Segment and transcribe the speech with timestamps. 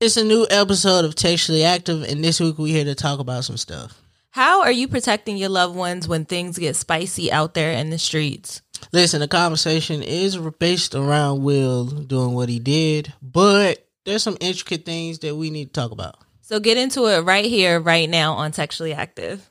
[0.00, 3.44] It's a new episode of Textually Active, and this week we're here to talk about
[3.44, 4.00] some stuff.
[4.30, 7.98] How are you protecting your loved ones when things get spicy out there in the
[7.98, 8.62] streets?
[8.92, 14.86] Listen, the conversation is based around Will doing what he did, but there's some intricate
[14.86, 16.16] things that we need to talk about.
[16.40, 19.50] So get into it right here, right now on Textually Active.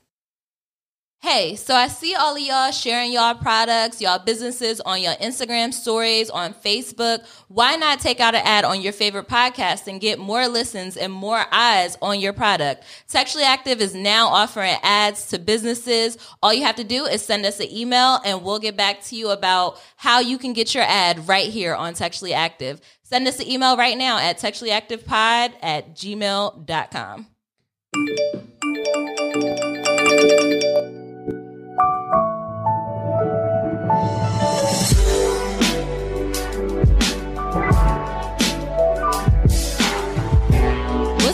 [1.21, 5.73] Hey, so I see all of y'all sharing y'all products, y'all businesses on your Instagram
[5.73, 7.27] stories, on Facebook.
[7.49, 11.11] Why not take out an ad on your favorite podcast and get more listens and
[11.11, 12.85] more eyes on your product?
[13.09, 16.17] Textually Active is now offering ads to businesses.
[16.41, 19.17] All you have to do is send us an email and we'll get back to
[19.17, 22.79] you about how you can get your ad right here on Textually Active.
[23.03, 27.27] Send us an email right now at textuallyactivepod at gmail.com.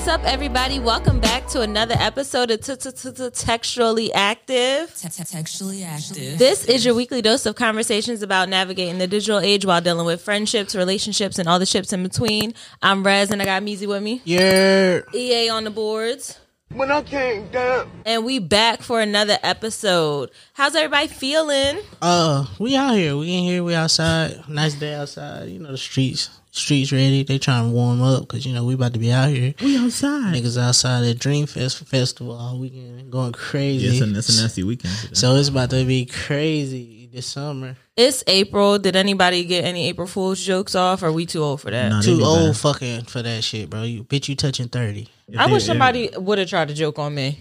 [0.06, 0.78] What's up, everybody?
[0.78, 4.94] Welcome back to another episode of Textually Active.
[5.02, 6.38] Textually active.
[6.38, 10.22] This is your weekly dose of conversations about navigating the digital age while dealing with
[10.22, 12.54] friendships, relationships, and all the ships in between.
[12.84, 14.22] I'm Rez, and I got Meezy with me.
[14.26, 16.38] Yeah, EA on the boards.
[16.72, 20.30] When I came down, And we back for another episode.
[20.54, 21.80] How's everybody feeling?
[22.04, 23.18] uh, we out here.
[23.18, 23.64] We in here.
[23.64, 24.48] We outside.
[24.48, 25.50] Nice day outside.
[25.50, 26.30] You know the streets.
[26.56, 27.24] Streets ready.
[27.24, 29.54] They trying to warm up because you know we about to be out here.
[29.62, 30.34] We outside.
[30.34, 33.88] Niggas outside at Dream Fest festival all weekend, going crazy.
[33.88, 34.94] Yes, and it's a nasty weekend.
[34.96, 35.14] today.
[35.16, 37.76] So it's about to be crazy this summer.
[37.98, 38.80] It's April.
[38.80, 41.04] Did anybody get any April Fool's jokes off?
[41.04, 41.90] Or are we too old for that?
[41.90, 42.58] Nah, Too old bad.
[42.58, 43.84] fucking for that shit, bro.
[43.84, 45.10] You bitch, you touching thirty.
[45.28, 47.40] If I wish somebody would have tried to joke on me.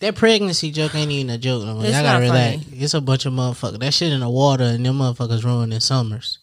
[0.00, 1.82] That pregnancy joke ain't even a joke no more.
[1.84, 2.62] It's Y'all gotta not relax.
[2.64, 2.76] funny.
[2.80, 3.80] It's a bunch of motherfuckers.
[3.80, 6.38] That shit in the water and them motherfuckers ruining summers.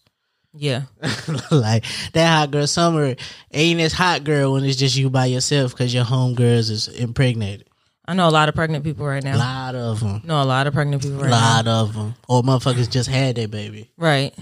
[0.56, 0.82] Yeah.
[1.50, 3.14] like that hot girl summer
[3.52, 7.68] ain't as hot girl when it's just you by yourself because your homegirls is impregnated.
[8.08, 9.36] I know a lot of pregnant people right now.
[9.36, 10.22] A lot of them.
[10.24, 11.36] No, a lot of pregnant people right now.
[11.36, 12.14] A lot of them.
[12.28, 13.90] Or motherfuckers just had their baby.
[13.96, 14.32] Right.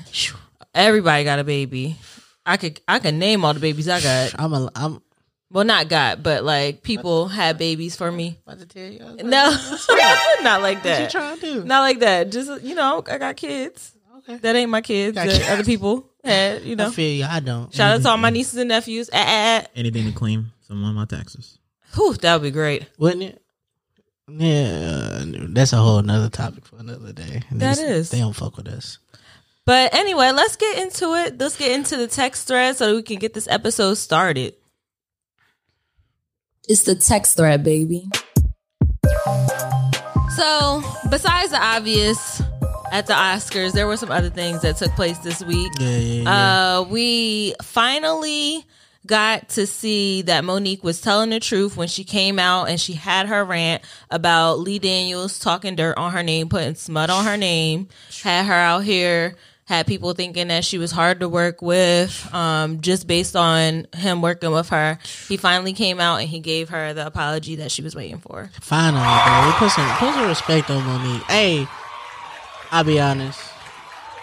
[0.75, 1.97] Everybody got a baby.
[2.45, 4.35] I could I could name all the babies I got.
[4.39, 5.01] I'm a, I'm
[5.51, 8.39] Well, not got, but like people had babies for me.
[8.47, 8.99] about to tell you.
[8.99, 9.51] Like, No,
[10.43, 11.01] not like that.
[11.01, 11.65] What you trying to do?
[11.65, 12.31] Not like that.
[12.31, 13.94] Just you know, I got kids.
[14.29, 14.39] Okay.
[14.39, 15.15] That ain't my kids.
[15.15, 16.63] Got That other people had.
[16.63, 16.91] You I know.
[16.91, 17.25] feel you.
[17.29, 17.73] I don't.
[17.75, 19.11] Shout out to all my nieces and nephews.
[19.13, 19.67] Ah, ah, ah.
[19.77, 21.59] anything to claim some of my taxes.
[21.95, 22.89] Whew, that would be great.
[22.99, 23.41] Wouldn't it?
[24.27, 27.43] Yeah, that's a whole nother topic for another day.
[27.53, 28.11] That They- is.
[28.11, 28.99] They don't fuck with us.
[29.67, 31.39] But anyway, let's get into it.
[31.39, 34.55] Let's get into the text thread so that we can get this episode started.
[36.69, 38.09] It's the text thread, baby.
[40.37, 42.43] So, besides the obvious
[42.95, 45.73] at the Oscars, there were some other things that took place this week.
[45.81, 46.79] Yeah, yeah, yeah.
[46.79, 48.65] Uh, we finally
[49.05, 52.93] got to see that Mo'Nique was telling the truth when she came out and she
[52.93, 53.83] had her rant
[54.13, 57.89] about Lee Daniels talking dirt on her name, putting smut on her name,
[58.23, 59.35] had her out here,
[59.65, 64.23] had people thinking that she was hard to work with, um, just based on him
[64.23, 65.01] working with her.
[65.29, 68.51] He finally came out and he gave her the apology that she was waiting for.
[68.61, 69.47] Finally, bro.
[69.47, 71.23] We put some put some respect on Mo'Nique.
[71.25, 71.67] Hey,
[72.75, 73.41] I'll be honest.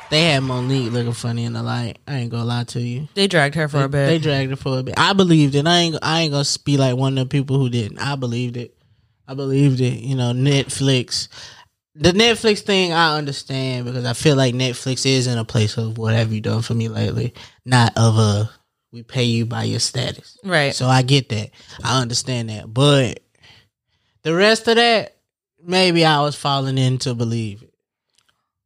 [0.10, 2.00] They had Mo'Nique looking funny in the light.
[2.06, 3.08] I ain't gonna lie to you.
[3.14, 4.08] They dragged her for a bit.
[4.08, 4.96] They dragged her for a bit.
[4.98, 5.66] I believed it.
[5.66, 8.00] I ain't I ain't gonna be like one of the people who didn't.
[8.00, 8.76] I believed it.
[9.26, 10.02] I believed it.
[10.02, 11.30] You know, Netflix.
[11.96, 15.98] The Netflix thing I understand because I feel like Netflix is in a place of
[15.98, 18.50] what have you done for me lately, not of a
[18.92, 20.38] we pay you by your status.
[20.44, 20.76] right.
[20.76, 21.52] So I get that.
[21.86, 22.74] I understand that.
[22.74, 23.22] But
[24.24, 25.16] the rest of that,
[25.64, 27.71] maybe I was falling in to believe it.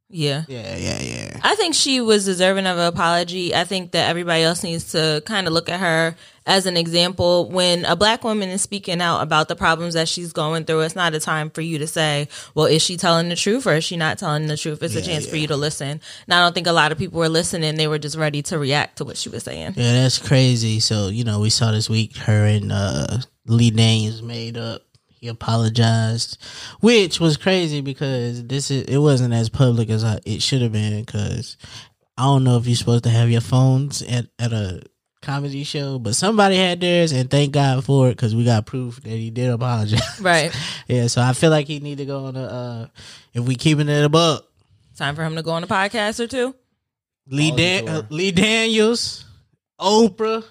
[0.08, 0.44] Yeah.
[0.46, 1.40] Yeah, yeah, yeah.
[1.42, 3.54] I think she was deserving of an apology.
[3.54, 6.14] I think that everybody else needs to kind of look at her
[6.46, 7.50] as an example.
[7.50, 10.94] When a black woman is speaking out about the problems that she's going through, it's
[10.94, 13.84] not a time for you to say, well, is she telling the truth or is
[13.84, 14.82] she not telling the truth?
[14.82, 15.88] It's a chance for you to listen.
[15.88, 17.74] And I don't think a lot of people were listening.
[17.74, 19.74] They were just ready to react to what she was saying.
[19.76, 20.78] Yeah, that's crazy.
[20.78, 23.18] So, you know, we saw this week her and uh
[23.48, 24.82] Lee Daniels made up.
[25.26, 26.38] He apologized,
[26.80, 30.72] which was crazy because this is it wasn't as public as I, it should have
[30.72, 31.04] been.
[31.04, 31.56] Because
[32.16, 34.82] I don't know if you're supposed to have your phones at at a
[35.22, 39.00] comedy show, but somebody had theirs, and thank God for it because we got proof
[39.02, 40.00] that he did apologize.
[40.20, 40.54] Right.
[40.86, 42.42] yeah, so I feel like he need to go on a.
[42.44, 42.86] Uh,
[43.34, 44.44] if we keeping it a buck,
[44.96, 46.54] Time for him to go on a podcast or two.
[47.28, 48.02] Lee Dan- uh.
[48.08, 49.24] Lee Daniels,
[49.80, 50.44] Oprah,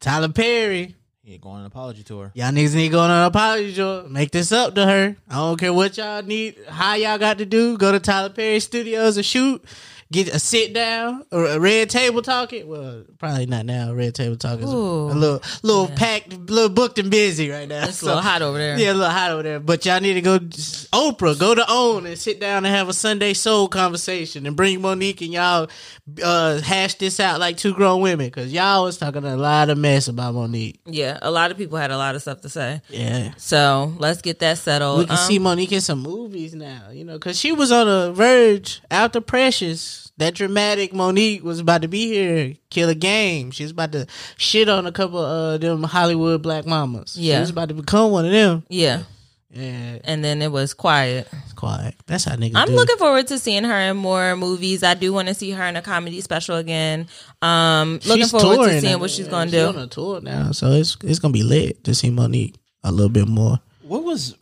[0.00, 0.94] Tyler Perry.
[1.28, 2.32] Yeah, go on an apology tour.
[2.32, 4.04] Y'all niggas need to go on an apology tour.
[4.08, 5.14] Make this up to her.
[5.28, 7.76] I don't care what y'all need, how y'all got to do.
[7.76, 9.62] Go to Tyler Perry Studios and shoot.
[10.10, 12.66] Get a sit down or a red table talking.
[12.66, 13.92] Well, probably not now.
[13.92, 17.84] Red table talk is a, little, little packed, a little booked and busy right now.
[17.86, 18.78] It's a little hot over there.
[18.78, 19.60] Yeah, a little hot over there.
[19.60, 22.94] But y'all need to go Oprah, go to OWN and sit down and have a
[22.94, 25.68] Sunday soul conversation and bring Mo'Nique and y'all
[26.24, 29.76] uh, hash this out like two grown women because y'all was talking a lot of
[29.76, 30.78] mess about Mo'Nique.
[30.86, 32.80] Yeah, a lot of people had a lot of stuff to say.
[32.88, 33.34] Yeah.
[33.36, 35.00] So let's get that settled.
[35.00, 37.86] We can Um, see Mo'Nique in some movies now, you know, because she was on
[37.86, 39.97] the verge after Precious.
[40.18, 43.50] That dramatic Mo'Nique was about to be here, kill a game.
[43.52, 44.06] She was about to
[44.36, 47.16] shit on a couple of them Hollywood black mamas.
[47.16, 47.36] Yeah.
[47.36, 48.64] She was about to become one of them.
[48.68, 49.04] yeah,
[49.50, 51.28] Yeah, and then it was quiet.
[51.44, 51.94] it's quiet.
[52.06, 52.74] That's how niggas I'm do.
[52.74, 54.82] looking forward to seeing her in more movies.
[54.82, 57.06] I do want to see her in a comedy special again.
[57.40, 58.98] Um, looking She's forward to seeing now.
[58.98, 59.66] what she's gonna she's do.
[59.68, 63.08] on a tour now, so it's it's gonna be lit to see Mo'Nique a little
[63.08, 63.60] bit more.
[63.82, 64.36] What was?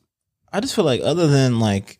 [0.52, 1.98] I just feel like other than like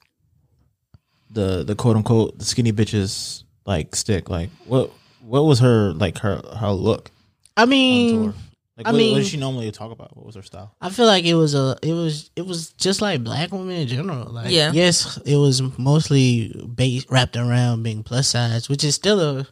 [1.31, 4.91] the the quote unquote the skinny bitches like stick like what
[5.23, 7.11] what was her like her her look
[7.57, 8.35] I mean.
[8.77, 10.15] Like I what, mean- what did she normally talk about?
[10.15, 10.75] What was her style?
[10.83, 13.89] I feel like it was a it was it was just like black women in
[13.89, 14.31] general.
[14.31, 14.71] Like Yeah.
[14.73, 19.47] yes, it was mostly based wrapped around being plus size, which is still a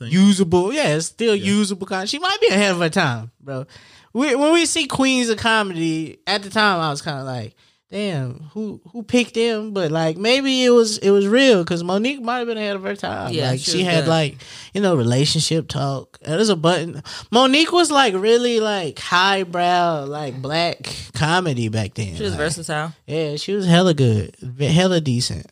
[0.00, 0.72] usable.
[0.72, 1.86] Yeah, it's still usable.
[1.86, 2.08] Kind.
[2.08, 3.66] She might be ahead of her time, bro.
[4.12, 7.54] We, when we see queens of comedy, at the time I was kind of like,
[7.90, 9.72] damn, who who picked them?
[9.72, 12.82] But like maybe it was it was real because Mo'Nique might have been ahead of
[12.82, 13.32] her time.
[13.32, 14.36] Yeah, like she had like
[14.74, 16.18] you know relationship talk.
[16.22, 17.02] And There's a button.
[17.30, 22.16] Mo'Nique was like really like highbrow like black comedy back then.
[22.16, 22.92] She was Like, versatile.
[23.06, 25.46] Yeah, she was hella good, hella decent.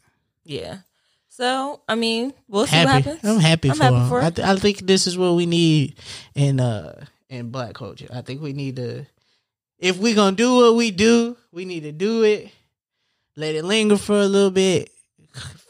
[0.45, 0.79] Yeah.
[1.29, 2.87] So I mean, we'll see happy.
[2.87, 3.25] what happens.
[3.25, 4.09] I'm happy I'm for happy him.
[4.09, 4.23] for.
[4.23, 5.97] I, th- I think this is what we need
[6.35, 8.07] in uh in black culture.
[8.13, 9.05] I think we need to
[9.85, 12.51] if we gonna do what we do, we need to do it,
[13.37, 14.91] let it linger for a little bit,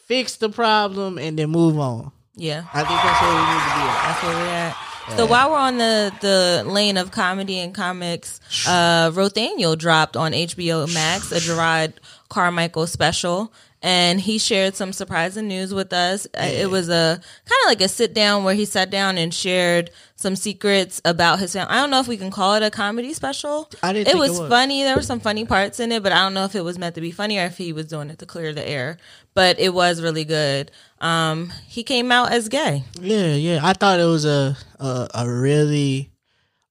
[0.07, 2.13] fix the problem, and then move on.
[2.37, 2.65] Yeah.
[2.73, 3.83] I think that's where we need to be.
[3.83, 4.07] At.
[4.07, 4.77] That's where we're at.
[5.17, 10.33] So while we're on the the lane of comedy and comics, uh Rothaniel dropped on
[10.33, 11.95] HBO Max a Jerrod
[12.29, 13.53] Carmichael special.
[13.87, 16.27] And he shared some surprising news with us.
[16.37, 19.33] Uh, It was a kind of like a sit down where he sat down and
[19.33, 21.71] shared some secrets about his family.
[21.71, 23.69] I don't know if we can call it a comedy special.
[23.83, 24.49] I didn't It think it was was.
[24.49, 24.85] funny.
[24.85, 26.95] There were some funny parts in it, but I don't know if it was meant
[26.95, 28.97] to be funny or if he was doing it to clear the air.
[29.35, 30.71] But it was really good.
[31.03, 32.85] Um, he came out as gay.
[32.99, 33.61] Yeah, yeah.
[33.63, 36.11] I thought it was a a, a really.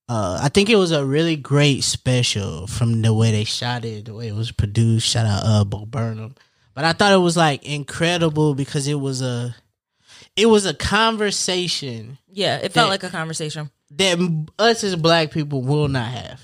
[0.10, 4.06] Uh, I think it was a really great special from the way they shot it,
[4.06, 5.08] the way it was produced.
[5.08, 6.36] Shout out uh, Bo Burnham,
[6.74, 9.56] but I thought it was like incredible because it was a,
[10.36, 13.70] it was a conversation Yeah, it felt That- like a conversation.
[13.92, 14.18] that
[14.60, 16.42] us as Black people will not have.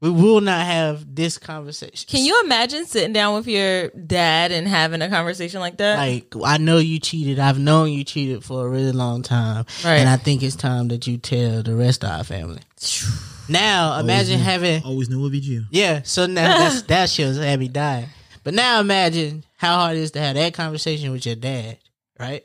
[0.00, 2.08] We will not have this conversation.
[2.08, 5.96] Can you imagine sitting down with your dad and having a conversation like that?
[5.96, 7.38] Like I know you cheated.
[7.38, 9.98] I've known you cheated for a really long time, Right.
[9.98, 12.62] and I think it's time that you tell the rest of our family.
[13.48, 15.64] Now imagine knew- having Always knew it would be you.
[15.70, 16.02] yeah.
[16.04, 18.08] So now that's that shows Abby died.
[18.44, 21.78] But now imagine how hard it is to have that conversation with your dad,
[22.18, 22.44] right?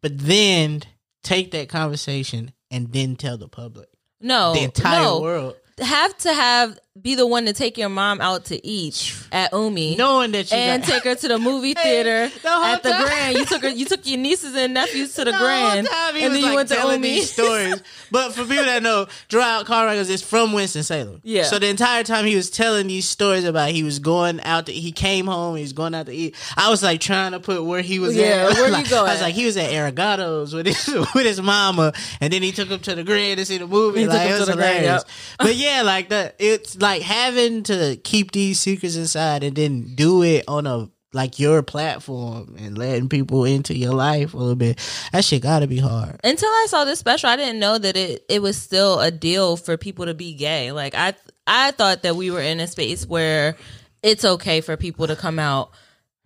[0.00, 0.82] But then
[1.22, 3.88] take that conversation and then tell the public,
[4.20, 5.20] no, the entire no.
[5.20, 9.52] world, Have to have be the one to take your mom out to eat at
[9.52, 9.96] Umi.
[9.96, 13.02] knowing that you and got, take her to the movie theater the at the time-
[13.04, 13.36] Grand.
[13.36, 13.68] You took her.
[13.68, 16.76] You took your nieces and nephews to the, The Grand, and then you went to
[16.76, 17.08] telling Umi.
[17.16, 17.82] these stories.
[18.12, 21.20] But for people that know, Jerrod Carmichael is from Winston Salem.
[21.24, 21.42] Yeah.
[21.42, 24.72] So the entire time he was telling these stories about he was going out to
[24.72, 26.36] he came home, he was going out to eat.
[26.56, 28.52] I was like trying to put where he was Yeah, at.
[28.54, 31.42] where you Like, go I was like, he was at Arigato's with his with his
[31.42, 34.02] mama, and then he took him to the Grand to see the movie.
[34.02, 35.04] He like it was the Grand, hilarious.
[35.08, 35.38] yep.
[35.38, 40.22] But yeah, like that it's like having to keep these secrets inside and then do
[40.22, 44.78] it on a like your platform and letting people into your life a little bit.
[45.10, 46.20] That shit gotta be hard.
[46.22, 49.56] Until I saw this special, I didn't know that it it was still a deal
[49.56, 50.72] for people to be gay.
[50.72, 51.14] Like I
[51.46, 53.56] I thought that we were in a space where
[54.02, 55.70] it's okay for people to come out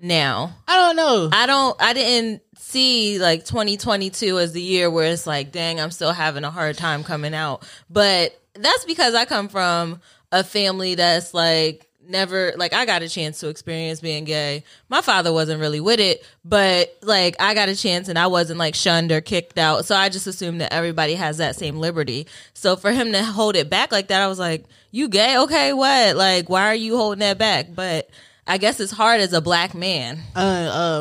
[0.01, 0.57] now.
[0.67, 1.29] I don't know.
[1.33, 5.93] I don't I didn't see like 2022 as the year where it's like dang I'm
[5.93, 7.65] still having a hard time coming out.
[7.89, 10.01] But that's because I come from
[10.33, 14.65] a family that's like never like I got a chance to experience being gay.
[14.89, 18.59] My father wasn't really with it, but like I got a chance and I wasn't
[18.59, 19.85] like shunned or kicked out.
[19.85, 22.27] So I just assumed that everybody has that same liberty.
[22.55, 25.39] So for him to hold it back like that, I was like, "You gay?
[25.39, 26.17] Okay, what?
[26.17, 28.09] Like why are you holding that back?" But
[28.47, 30.21] I guess it's hard as a black man.
[30.35, 30.39] uh,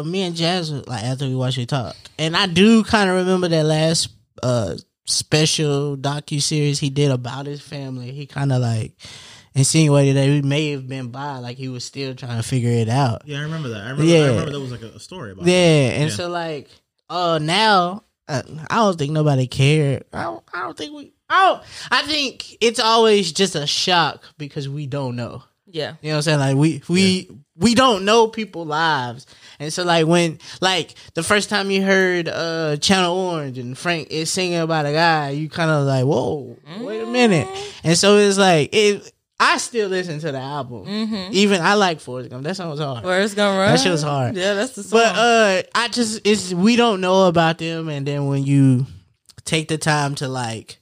[0.01, 3.15] uh, me and Jazz like after we watched it talk, and I do kind of
[3.17, 4.10] remember that last
[4.43, 4.75] uh
[5.07, 8.11] special docu series he did about his family.
[8.11, 8.93] He kind of like
[9.55, 12.89] insinuated that he may have been by, like he was still trying to figure it
[12.89, 13.23] out.
[13.25, 13.81] Yeah, I remember that.
[13.81, 14.19] I remember, Yeah.
[14.19, 15.53] I remember there was like a, a story about Yeah,
[15.89, 15.95] that.
[15.95, 16.15] and Yeah.
[16.15, 16.69] so like
[17.09, 20.03] uh now uh, I don't think nobody cared.
[20.11, 21.13] I don't, I don't think we.
[21.29, 21.63] I don't.
[21.91, 25.43] I think it's always just a shock because we don't know.
[25.77, 25.93] Yeah.
[26.01, 26.39] You know what I'm saying?
[26.39, 29.25] Like we we we don't know people's lives.
[29.60, 34.10] And so like when like the first time you heard uh Channel Orange and Frank
[34.12, 37.48] is singing about a guy, you kind of like, whoa, wait a minute.
[37.84, 40.88] And so it's like it I still listen to the album.
[41.31, 42.43] Even I like Forrest Gump.
[42.43, 43.03] That song was hard.
[43.03, 43.72] Where it's gonna run?
[43.72, 44.36] That shit was hard.
[44.36, 45.00] Yeah, that's the song.
[45.00, 48.88] But uh I just it's we don't know about them and then when you
[49.46, 50.79] take the time to like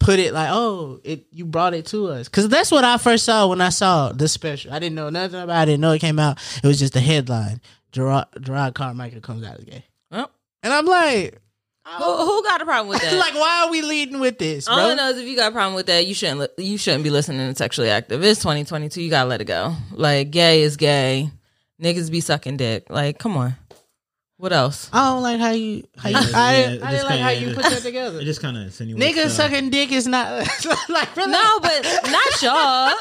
[0.00, 3.24] put it like oh it you brought it to us because that's what i first
[3.24, 5.92] saw when i saw the special i didn't know nothing about it I didn't know
[5.92, 7.60] it came out it was just a headline
[7.92, 10.30] jerrod, jerrod carmichael comes out as gay Well,
[10.62, 11.38] and i'm like
[11.98, 13.14] who, who got a problem with that?
[13.18, 15.50] like why are we leading with this All I bro know is if you got
[15.50, 18.22] a problem with that, you shouldn't li- you shouldn't be listening to sexually active.
[18.22, 19.02] It's 2022.
[19.02, 19.74] You gotta let it go.
[19.90, 21.30] Like gay is gay.
[21.82, 22.88] Niggas be sucking dick.
[22.90, 23.56] Like, come on.
[24.40, 24.88] What else?
[24.90, 27.20] I don't like how you how you Yeah, I, yeah, I it didn't just like
[27.20, 29.04] how kinda- you put that together It just kind of insinuates.
[29.18, 30.30] niggas uh, sucking dick is not
[30.88, 31.30] like really?
[31.32, 32.94] No, but not y'all.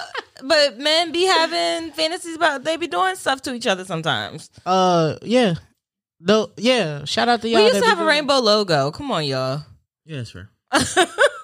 [0.43, 4.49] But men be having fantasies about they be doing stuff to each other sometimes.
[4.65, 5.53] uh yeah
[6.19, 8.39] no yeah shout out to y'all we used that to be have a doing- rainbow
[8.39, 8.91] logo.
[8.91, 9.63] Come on, y'all.
[10.05, 10.49] Yeah, that's fair.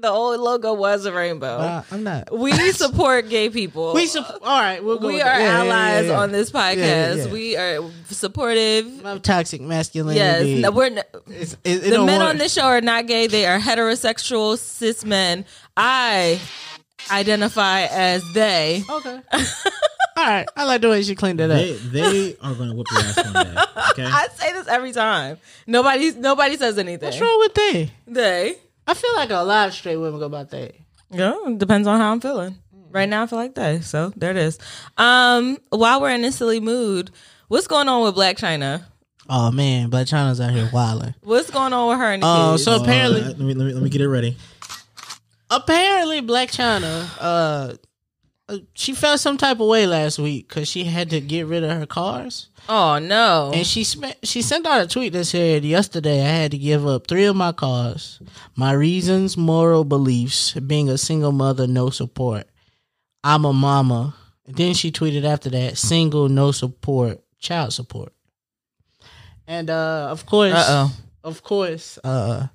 [0.00, 1.58] The old logo was a rainbow.
[1.58, 3.94] Uh, i'm not we support gay people.
[3.94, 5.40] we sup- all right we'll go we with are.
[5.40, 6.18] Yeah, yeah, allies yeah, yeah.
[6.20, 6.76] on this podcast.
[6.76, 7.32] Yeah, yeah.
[7.32, 9.04] We are supportive.
[9.04, 10.18] I'm toxic masculinity.
[10.54, 12.28] Yes, no, we're n- It's- it, it the men work.
[12.30, 13.26] on this show are not gay.
[13.26, 15.44] They are heterosexual cis men.
[15.76, 16.40] I
[17.10, 18.82] identify as they.
[18.88, 19.20] Okay.
[20.16, 20.46] All right.
[20.56, 21.56] I like the way she cleaned it up.
[21.58, 23.54] They they are going to whoop your ass one day.
[23.92, 24.04] Okay.
[24.04, 25.38] I say this every time.
[25.66, 27.06] Nobody nobody says anything.
[27.08, 27.90] What's wrong with they?
[28.06, 28.56] They.
[28.88, 30.74] I feel like a lot of straight women go about that.
[31.10, 32.56] Yeah, depends on how I'm feeling.
[32.90, 33.84] Right now, I feel like that.
[33.84, 34.58] So there it is.
[34.96, 37.10] Um, while we're in this silly mood,
[37.48, 38.82] what's going on with Blac Chyna?
[39.28, 41.14] Oh man, Blac Chyna's out here wilding.
[41.22, 42.64] What's going on with her and the Oh, kids?
[42.64, 44.36] so apparently, Uh, let me let me let me get it ready.
[45.50, 47.74] apparently, Blac Chyna, uh,
[48.74, 51.70] she felt some type of way last week because she had to get rid of
[51.76, 53.52] her cars, oh no.
[53.54, 56.86] and she sm- she sent out a tweet that said, "Yesterday, I had to give
[56.86, 58.20] up three of my cars.
[58.56, 62.46] My reasons, moral beliefs, being a single mother, no support.
[63.22, 64.14] I'm a mama."
[64.46, 68.12] And then she tweeted after that, "Single, no support, child support."
[69.46, 70.96] And uh, of course, Uh oh.
[71.24, 72.46] of course, uh,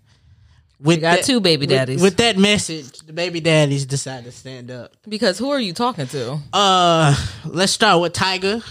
[0.84, 2.02] with got that- two baby daddies.
[2.02, 4.92] With, that message, the baby daddies decided to stand up.
[5.08, 6.40] Because who are you talking to?
[6.54, 8.64] Uh, let's start with Tyga.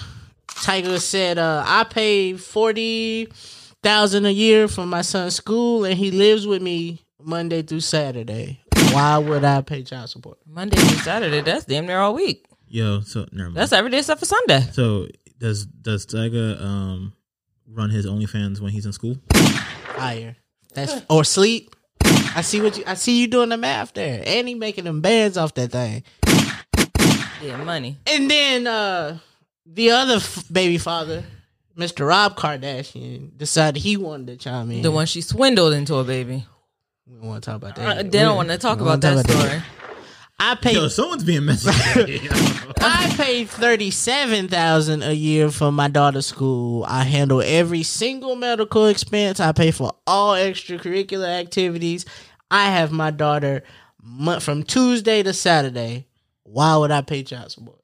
[0.48, 3.26] Tyga said, uh, "I pay forty
[3.82, 8.60] thousand a year for my son's school, and he lives with me Monday through Saturday.
[8.92, 11.40] Why would I pay child support?" Monday through Saturday.
[11.40, 12.46] That's damn near all week.
[12.68, 13.56] Yo, so never mind.
[13.56, 14.60] That's every day except for Sunday.
[14.72, 17.12] so does does Tyga um
[17.66, 19.16] run his OnlyFans when he's in school?
[19.96, 20.36] Fire.
[20.74, 21.74] That's or sleep.
[22.34, 22.84] I see what you.
[22.86, 26.02] I see you doing the math there, and he making them bands off that thing.
[27.42, 27.98] Yeah, money.
[28.06, 29.18] And then uh
[29.66, 31.24] the other f- baby father,
[31.76, 32.06] Mr.
[32.06, 34.82] Rob Kardashian, decided he wanted to chime in.
[34.82, 36.46] The one she swindled into a baby.
[37.06, 38.10] we don't want to talk about Uh, that.
[38.12, 39.62] they don't want to talk about that story.
[40.44, 40.74] I paid.
[40.74, 41.70] Yo, someone's being messy.
[41.94, 42.18] today.
[42.80, 46.84] I paid thirty seven thousand a year for my daughter's school.
[46.88, 49.38] I handle every single medical expense.
[49.38, 52.04] I pay for all extracurricular activities.
[52.50, 53.62] I have my daughter
[54.02, 56.08] mo- from Tuesday to Saturday.
[56.42, 57.78] Why would I pay child support?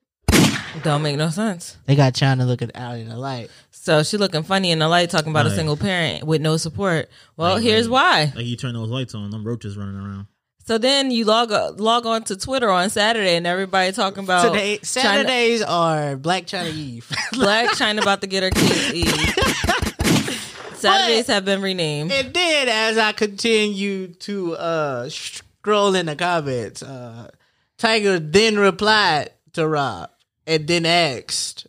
[0.82, 1.76] Don't make no sense.
[1.86, 3.50] They got Chyna looking out in the light.
[3.70, 7.08] So she looking funny in the light talking about a single parent with no support.
[7.36, 8.28] Well, Right, here's right.
[8.28, 8.32] why.
[8.36, 10.26] like you turn those lights on, them roaches running around.
[10.68, 14.76] So then you log log on to Twitter on Saturday and everybody talking about Today,
[14.82, 17.08] Chyna- Saturdays are Blac Chyna Eve.
[17.32, 20.74] Blac Chyna about to get her kids Eve.
[20.74, 22.12] Saturdays have been renamed.
[22.12, 27.30] And then as I continue to uh scroll in the comments, uh
[27.78, 30.10] Tyga then replied to Rob
[30.46, 31.66] and then asked,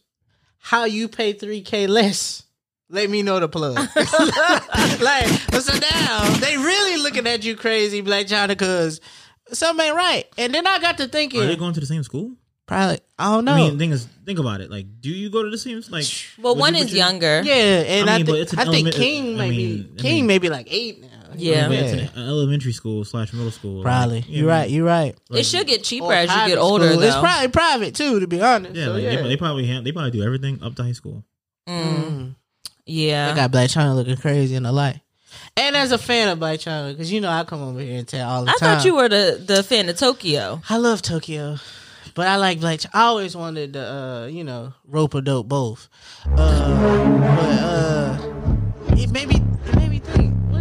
[0.57, 2.43] How you pay 3K less?
[2.89, 3.75] Let me know the plug.
[5.01, 8.99] like, but so now they really looking at you crazy, Blac Chyna, because
[9.51, 10.25] something ain't right.
[10.37, 12.31] And then I got to thinking, Are they going to the same school?
[12.65, 13.53] probably, I don't know.
[13.53, 14.69] I mean, thing is, think about it.
[14.69, 15.81] Like, do you go to the same?
[15.89, 16.05] Like,
[16.39, 17.41] Well, one you- is would you- younger.
[17.43, 19.49] yeah, and I I, mean, but think it's an I think element- King I might
[19.49, 21.07] mean- be I King mean- may be like eight now.
[21.35, 21.67] Yeah.
[21.67, 23.81] But it's an elementary school slash middle school.
[23.83, 24.17] Probably.
[24.21, 24.69] Like, You're right.
[24.69, 25.15] You're right.
[25.31, 27.03] It should get cheaper as you get older, school.
[27.03, 28.75] It's probably private too, to be honest.
[28.75, 29.15] Yeah, So, like, yeah.
[29.21, 31.23] They, they probably have, they probably do everything up to high school.
[31.67, 32.35] Mm,
[32.89, 33.29] yeah.
[33.29, 34.99] They got Blac Chyna looking crazy in the light.
[35.57, 38.07] And as a fan of Blac Chyna, because you know I come over here and
[38.07, 38.77] tell all the I time.
[38.77, 40.61] thought you were the, the fan of Tokyo.
[40.69, 41.57] I love Tokyo,
[42.15, 42.81] but I like Blac.
[42.85, 42.89] Chyna.
[42.93, 45.87] I always wanted to, uh, you know, rope a dope both.
[46.25, 46.37] Uh,
[47.19, 48.17] but uh,
[48.97, 49.11] it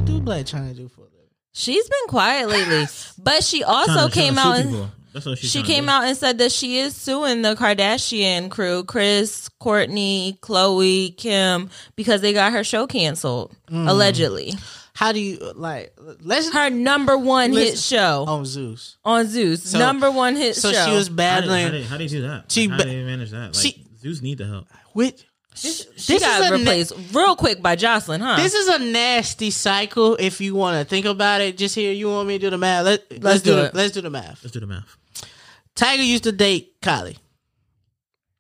[0.05, 1.19] do Blac Chyna do for a living?
[1.53, 2.87] She's been quiet lately,
[3.19, 4.91] but she also Trying to- came trying to out and people.
[5.19, 8.85] That's what she's she came out and said that she is suing the Kardashian crew,
[8.85, 13.89] Kris, Kourtney, Khloé, Kim, because they got her show canceled Mm.
[13.89, 14.55] allegedly.
[14.95, 15.93] How do you like?
[16.23, 18.97] Let's Her number one hit show on Zeus.
[19.05, 20.87] on Zeus, So- number one hit So show.
[20.87, 21.65] she was How did, battling.
[21.67, 22.51] how, did, how did you do that?
[22.51, 23.55] She how ba- did you manage that?
[23.55, 24.67] Like, she- Zeus need the help.
[24.95, 25.69] with she
[26.15, 28.37] this got is a na- replaced real quick by Joseline, huh?
[28.37, 30.17] This is a nasty cycle.
[30.21, 31.93] If you want to think about it, just here.
[31.93, 32.85] You want me to do the math?
[32.85, 33.73] Let, let's, do do, it.
[33.73, 34.39] the, let's do the math.
[34.45, 34.97] Let's do the math.
[35.79, 37.17] Tyga used to date Kylie.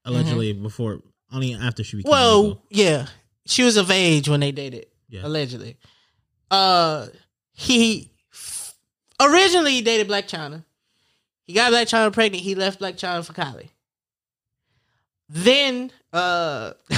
[0.04, 1.00] Allegedly, before
[1.32, 2.62] only after she became Well, legal.
[2.70, 3.06] yeah,
[3.46, 4.86] she was of age when they dated.
[5.08, 5.20] Yeah.
[5.24, 5.76] Allegedly,
[6.50, 7.06] uh,
[7.52, 8.10] he
[9.20, 10.64] originally he dated Blac Chyna.
[11.44, 12.42] He got Blac Chyna pregnant.
[12.42, 13.68] He left Blac Chyna for Kylie.
[15.28, 16.72] Then, uh,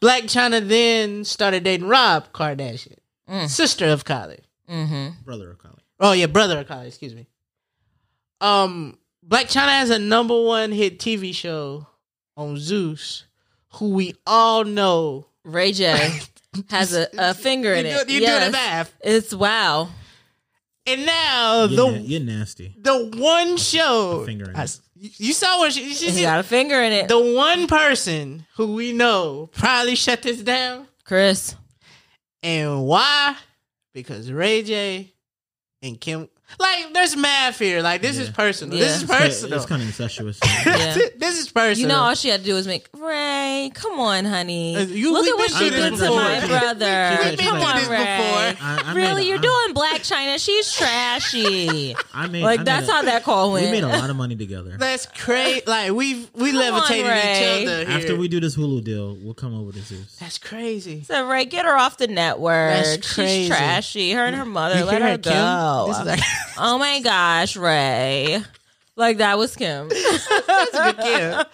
[0.00, 2.98] Blac Chyna then started dating Rob Kardashian,
[3.28, 3.48] Mm.
[3.48, 4.40] sister of Kylie.
[4.68, 5.08] mm-hmm.
[5.24, 5.78] brother of Kylie.
[6.00, 6.86] Oh yeah, brother of Kylie.
[6.88, 7.26] Excuse me.
[8.40, 11.86] Um, Blac Chyna has a number one hit TV show
[12.36, 13.24] on Zeus,
[13.74, 15.26] who we all know.
[15.44, 16.18] Ray J
[16.70, 18.06] has a, a finger in You it.
[18.08, 18.46] do- you do Yes.
[18.46, 18.94] the math.
[19.00, 19.88] It's wow.
[20.88, 22.74] And now You're, the na- you're nasty.
[22.78, 24.80] the one show Finger in I it.
[24.94, 26.22] you you saw what she, she He said.
[26.22, 27.08] got a finger in it.
[27.08, 31.54] The one person who we know probably shut this down, Kris.
[32.42, 33.36] and why?
[33.94, 35.12] Because Ray J
[35.82, 36.28] and Kim.
[36.58, 37.82] Like, there's math here.
[37.82, 38.34] Like, this is Yeah.
[38.34, 38.78] personal.
[38.78, 38.84] Yeah.
[38.84, 39.56] This is It's personal.
[39.58, 40.38] It's kind of incestuous.
[40.64, 40.94] Yeah.
[41.18, 41.78] this is personal.
[41.78, 43.70] You know, all she had to do was make Ray.
[43.74, 44.76] Come on, honey.
[44.76, 46.16] Uh, you- Look we've at what been she through did this to before.
[46.22, 47.18] my brother.
[47.24, 47.98] We've been Come through on, this Ray.
[47.98, 48.66] before.
[48.66, 50.42] I- I really, made- you're I- doing Blac Chyna.
[50.42, 51.96] She's trashy.
[52.14, 53.66] I made like I that's a- how that call went.
[53.66, 54.76] We made a lot of money together.
[54.78, 55.62] That's crazy.
[55.66, 57.62] Like we've we Come on, levitated Ray.
[57.62, 57.98] each other here.
[57.98, 60.16] After we do this Hulu deal, we'll come over to Zeus.
[60.20, 61.02] That's crazy.
[61.02, 62.72] So Ray, get her off the network.
[62.84, 63.48] That's crazy.
[63.48, 64.12] She's trashy.
[64.12, 64.78] Her and her mother.
[64.78, 65.32] You let hear her her, Kim?
[65.32, 65.84] go.
[65.88, 66.20] This is like-
[66.58, 68.42] oh my gosh, Ray.
[68.98, 69.90] Like that was Kim.
[70.74, 71.44] yeah.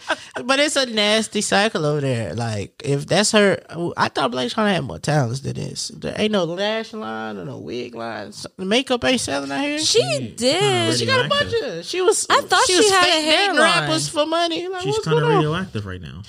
[0.45, 2.35] But it's a nasty cycle over there.
[2.35, 3.59] Like if that's her,
[3.97, 5.89] I thought Blake China had more talents than this.
[5.89, 8.33] There ain't no lash line or no wig line.
[8.57, 9.81] The makeup ain't selling out here.
[9.81, 10.99] She kinda did.
[10.99, 11.85] She got a bunch of.
[11.85, 12.29] She was.
[12.31, 14.69] I thought she was had a fake dating rappers for money.
[14.69, 15.39] Like She's kind of going on?
[15.39, 16.23] radioactive right now.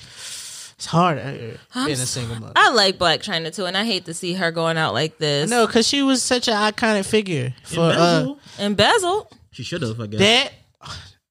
[0.84, 2.52] It's hard out here I'm being a s- single mother.
[2.56, 5.48] I like Blac Chyna too, and I hate to see her going out like this.
[5.48, 8.38] No, because she was such an iconic figure for uh, Embezzle?
[8.58, 9.28] Embezzled.
[9.50, 10.20] she should have, I guess.
[10.20, 10.52] that.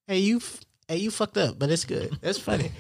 [0.08, 0.42] Hey, you,
[0.88, 2.18] hey, you fucked up, but it's good.
[2.20, 2.72] That's funny.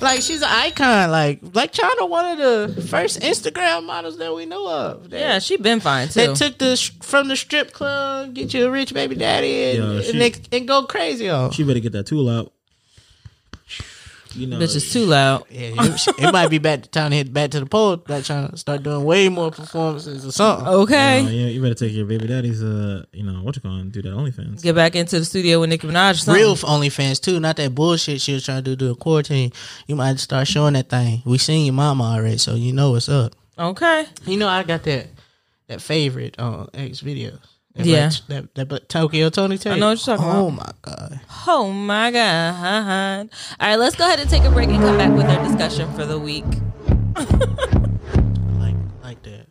[0.00, 1.12] like she's an icon.
[1.12, 5.10] Like Blac Chyna, one of the first Instagram models that we know of.
[5.10, 6.26] That, Yeah, she been fine too.
[6.26, 10.10] that took the from the strip club, get you a rich baby daddy, and, Yo,
[10.10, 11.52] and, they- and go crazy on.
[11.52, 12.52] She better get that tool out.
[14.36, 15.44] You know, Bitch is too loud.
[15.50, 17.96] Yeah, it, it might be back to time to hit back to the pole.
[17.96, 20.66] Blac Chyna start doing way more performances or something.
[20.68, 21.20] Okay.
[21.20, 23.90] Uh, you, you better take your baby daddy's, uh, you know, what you call it,
[23.92, 24.62] do that OnlyFans.
[24.62, 26.10] Get back into the studio with Nicki Minaj.
[26.10, 26.42] Or something.
[26.42, 29.52] Real OnlyFans too, not that bullshit she was trying to do during quarantine.
[29.86, 31.22] You might start showing that thing.
[31.24, 33.32] We seen your mama already, so you know what's up.
[33.58, 34.04] Okay.
[34.26, 35.06] You know I got that
[35.68, 37.40] that favorite on X videos.
[37.76, 38.10] That Yeah.
[38.28, 39.74] that that black Tokyo Toni tape.
[39.74, 40.56] I know what you're talking oh about.
[40.56, 41.20] my god.
[41.46, 43.28] Oh my god.
[43.60, 45.92] All right, let's go ahead and take a break and come back with our discussion
[45.94, 46.44] for the week.
[48.58, 49.46] Like like that.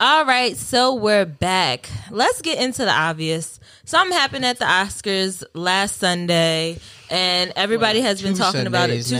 [0.00, 1.90] All right, so we're back.
[2.10, 3.58] Let's get into the obvious.
[3.84, 6.78] Something happened at the Oscars last Sunday,
[7.10, 9.04] and everybody has been talking about it.
[9.04, 9.18] Two-.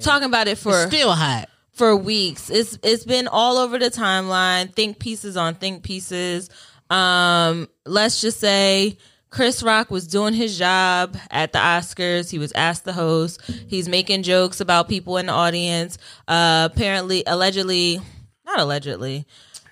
[0.00, 1.49] Talking about it for Still hot.
[1.80, 2.50] For weeks.
[2.50, 4.70] It's it's been all over the timeline.
[4.70, 6.50] Think pieces on think pieces.
[6.90, 8.98] Um, let's just say
[9.30, 12.30] Chris Rock was doing his job at the Oscars.
[12.30, 13.40] He was asked to host.
[13.66, 15.96] He's making jokes about people in the audience.
[16.28, 17.98] Uh, apparently, allegedly,
[18.44, 19.24] not allegedly.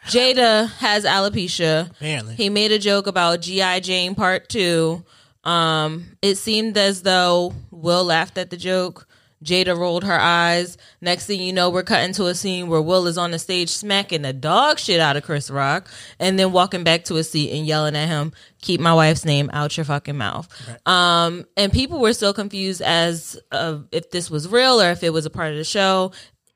[0.06, 1.90] Jada has alopecia.
[1.90, 2.36] Apparently.
[2.36, 3.80] He made a joke about G.I.
[3.80, 5.04] Jane Part 2.
[5.44, 9.07] Um, it seemed as though Will laughed at the joke.
[9.44, 10.76] Jada rolled her eyes.
[11.00, 13.68] Next thing you know, we're cutting to a scene where Will is on the stage
[13.68, 17.50] smacking the dog shit out of Chris Rock and then walking back to his seat
[17.56, 20.48] and yelling at him, keep my wife's name out your fucking mouth.
[20.86, 25.10] Um, and people were still confused as of if this was real or if it
[25.12, 26.12] was a part of the show.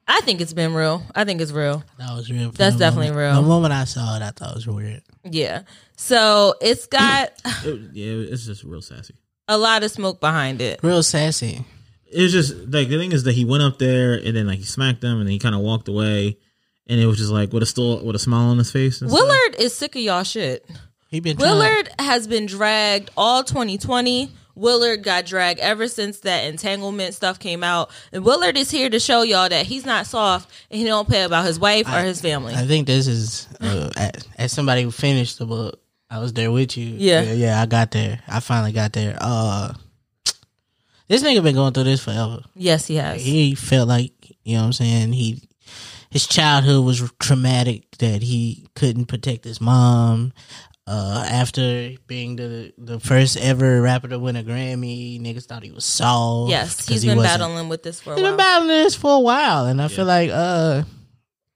[0.09, 1.05] I think it's been real.
[1.15, 1.85] I think it's real.
[1.99, 2.51] That was real.
[2.51, 3.43] That's definitely moment- real.
[3.43, 5.03] The moment I saw it, I thought it was weird.
[5.25, 5.63] Yeah.
[5.97, 7.31] So it's got
[7.65, 9.15] It, yeah, it's just real sassy.
[9.47, 10.81] a lot of smoke behind it.
[10.83, 11.65] Real sassy.
[12.13, 14.59] It was just like the thing is that he went up there and then like
[14.59, 16.37] he smacked them and then he kind of walked away,
[16.87, 19.01] and it was just like with a still with a smile on his face.
[19.01, 19.21] And stuff.
[19.23, 20.69] Willard is sick of y'all shit.
[21.09, 26.45] He been trying- Willard has been dragged all 2020, Willard got dragged ever since that
[26.45, 27.91] entanglement stuff came out.
[28.13, 31.23] And Willard is here to show y'all that he's not soft and he don't play
[31.25, 32.55] about his wife or his family.
[32.55, 35.79] I think this is uh, as, as somebody who finished the book.
[36.11, 36.95] I was there with you.
[36.99, 37.23] Yeah.
[37.23, 38.21] yeah, yeah, I got there.
[38.29, 39.17] I finally got there.
[39.19, 39.73] Uh,
[41.09, 42.41] this nigga been going through this forever.
[42.55, 43.23] yes, he has.
[43.23, 44.13] He felt like
[44.45, 45.13] you know what I'm saying.
[45.13, 45.43] He
[46.11, 50.33] his childhood was traumatic that he couldn't protect his mom.
[50.85, 55.71] Uh, after being the the first ever rapper to win a Grammy, niggas thought he
[55.71, 56.51] was soft.
[56.51, 58.37] Yes, he's been wasn't- battling with this for a He's been while.
[58.39, 60.83] battling this for a while, and I feel like uh,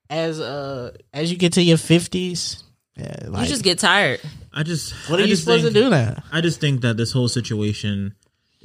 [0.08, 2.62] as uh as you get to your fifties,
[2.96, 4.20] yeah, like you just get tired.
[4.54, 6.22] I just what are I you supposed think- to do now?
[6.30, 8.14] I just think that this whole situation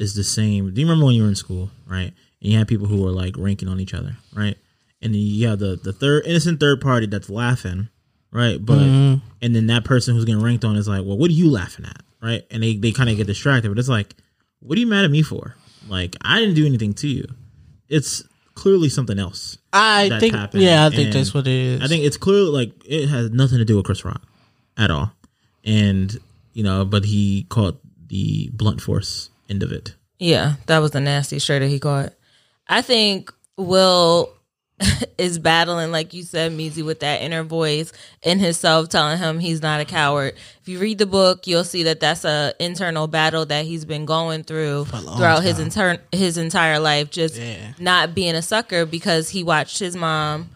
[0.01, 0.73] is the same.
[0.73, 2.11] Do you remember when you were in school, right?
[2.41, 4.57] And you had people who were like ranking on each other, right?
[5.01, 7.89] And then you have the the third innocent third party that's laughing,
[8.31, 8.63] right?
[8.63, 9.25] But Mm-hmm.
[9.41, 11.85] and then that person who's getting ranked on is like, well, what are you laughing
[11.85, 12.43] at, right?
[12.51, 14.15] And they they kind of get distracted, but it's like,
[14.59, 15.55] what are you mad at me for?
[15.87, 17.25] Like I didn't do anything to you.
[17.89, 19.57] It's clearly something else.
[19.73, 21.81] I think, happening, yeah, I think and that's what it is.
[21.81, 24.21] I think it's clearly like it has nothing to do with Chris Rock
[24.77, 25.11] at all,
[25.65, 26.15] and
[26.53, 29.95] you know, but he caught the blunt force end of it.
[30.17, 32.13] Yeah, that was a nasty shirt that he caught.
[32.67, 34.31] I think Will
[35.17, 37.91] is battling, like you said, Meezy, with that inner voice
[38.23, 40.33] in himself telling him he's not a coward.
[40.61, 44.05] If you read the book, you'll see that that's a internal battle that he's been
[44.05, 45.65] going through throughout his time.
[45.65, 47.73] entire his entire life, just Yeah.
[47.79, 50.49] not being a sucker because he watched his mom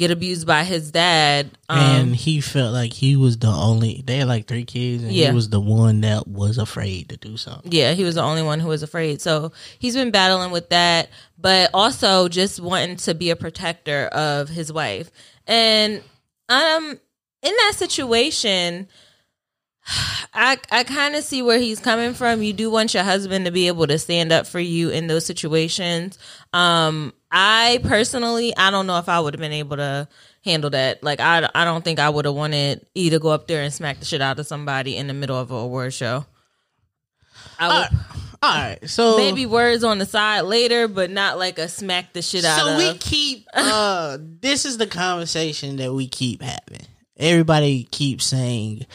[0.00, 1.50] get abused by his dad.
[1.68, 4.02] Um, and he felt like he was the only.
[4.04, 5.28] They had like three kids, and Yeah.
[5.28, 7.70] he was the one that was afraid to do something.
[7.70, 9.20] Yeah, he was the only one who was afraid.
[9.22, 14.48] So he's been battling with that, but also just wanting to be a protector of
[14.48, 15.10] his wife.
[15.46, 16.02] And
[16.48, 16.98] um
[17.42, 18.88] in that situation,
[20.34, 22.42] I I kind of see where he's coming from.
[22.42, 25.26] You do want your husband to be able to stand up for you in those
[25.26, 26.18] situations.
[26.52, 30.08] Um I personally, I don't know if I would have been able to
[30.44, 31.02] handle that.
[31.02, 33.72] Like I I don't think I would have wanted E to go up there and
[33.72, 36.24] smack the shit out of somebody in the middle of a award show.
[37.58, 37.98] I would
[38.42, 42.22] All right, so maybe words on the side later, but not like a smack the
[42.22, 42.66] shit out of.
[42.66, 42.78] so of.
[42.78, 43.46] we keep.
[43.54, 46.86] uh This is the conversation that we keep having.
[47.16, 48.86] Everybody keeps saying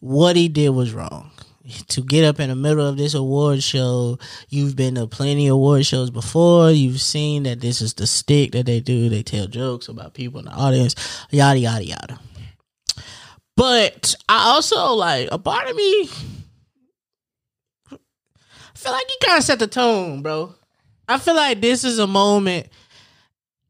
[0.00, 1.30] what he did was wrong.
[1.88, 5.54] To get up in the middle of this award show, you've been to plenty of
[5.54, 6.70] award shows before.
[6.70, 9.08] You've seen that this is the stick that they do.
[9.08, 10.94] They tell jokes about people in the audience,
[11.30, 12.20] yada yada yada.
[13.56, 16.08] But I also like a part of me
[18.76, 20.54] I feel like you kind of set the tone, bro.
[21.08, 22.68] I feel like this is a moment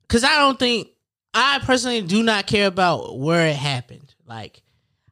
[0.03, 0.89] because I don't think
[1.33, 4.15] I personally do not care about where it happened.
[4.27, 4.63] Like,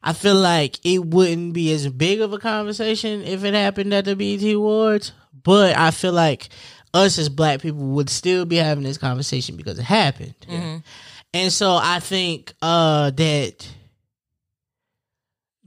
[0.06, 4.04] I feel like it wouldn't be as big of a conversation if it happened at
[4.04, 5.12] the BET Awards,
[5.42, 6.50] but I feel like
[6.92, 10.34] us as black people would still be having this conversation because it happened.
[11.32, 13.66] And so I think uh that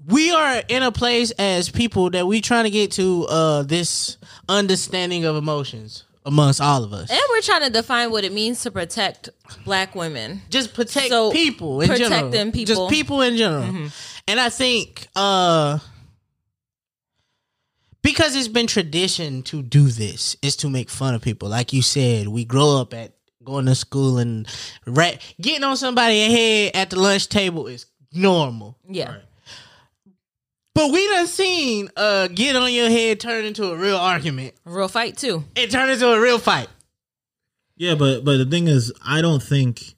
[0.05, 4.17] we are in a place as people that we trying to get to uh this
[4.47, 7.09] understanding of emotions amongst all of us.
[7.09, 9.29] and we're trying to define what it means to protect
[9.65, 10.41] black women.
[10.49, 12.51] just protect So, people in protecting general.
[12.51, 12.75] people.
[12.75, 13.89] Just people in general.
[14.27, 15.79] And I think uh
[18.01, 21.49] because it's been tradition to do this is to make fun of people.
[21.49, 23.13] Like you said, we grow up at
[23.43, 24.47] going to school and
[24.85, 28.77] right getting on somebody's head at the lunch table is normal.
[28.87, 29.17] Yeah.
[30.77, 34.53] But we done seen uh get on your head turn into a real argument.
[34.65, 35.43] A real fight too.
[35.55, 36.67] It turned into a real fight.
[37.75, 39.95] Yeah, but but the thing is, I don't think.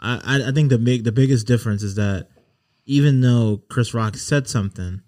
[0.00, 2.28] I I, I think the big the biggest difference is that
[2.86, 5.02] even though Chris Rock said something,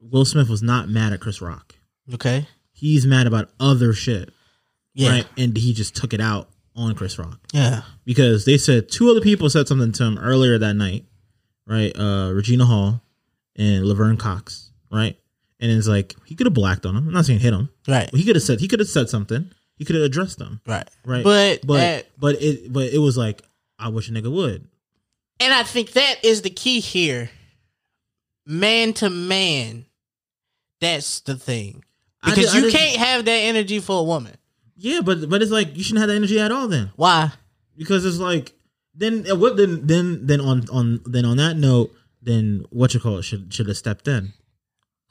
[0.00, 1.76] Will Smith was not mad at Chris Rock.
[2.12, 2.48] Okay.
[2.72, 4.30] He's mad about other shit,
[4.94, 5.10] Yeah.
[5.10, 5.26] right?
[5.38, 7.82] And he just took it out on Chris Rock Yeah.
[8.04, 11.04] because they said two other people said something to him earlier that night,
[11.66, 11.96] right?
[11.96, 13.02] Uh, Regina Hall
[13.60, 15.16] and Laverne Cox, right?
[15.60, 17.06] And it's like he could have blacked on him.
[17.06, 17.68] I'm not saying hit him.
[17.86, 18.08] Right.
[18.14, 19.50] He could have said he could have said something.
[19.76, 20.60] He could have addressed them.
[20.66, 20.88] Right.
[21.04, 21.22] Right.
[21.22, 23.42] But but at- but it but it was like
[23.78, 24.66] I wish a nigga would.
[25.38, 27.30] And I think that is the key here.
[28.46, 29.86] Man to man.
[30.80, 31.84] That's the thing.
[32.24, 34.36] Because did- you can't have that energy for a woman.
[34.76, 36.90] Yeah, but but it's like you shouldn't have that energy at all then.
[36.96, 37.32] Why?
[37.76, 38.54] Because it's like
[38.94, 43.18] then what then then then on on then on that note, then what you call
[43.18, 44.32] it should should have stepped in.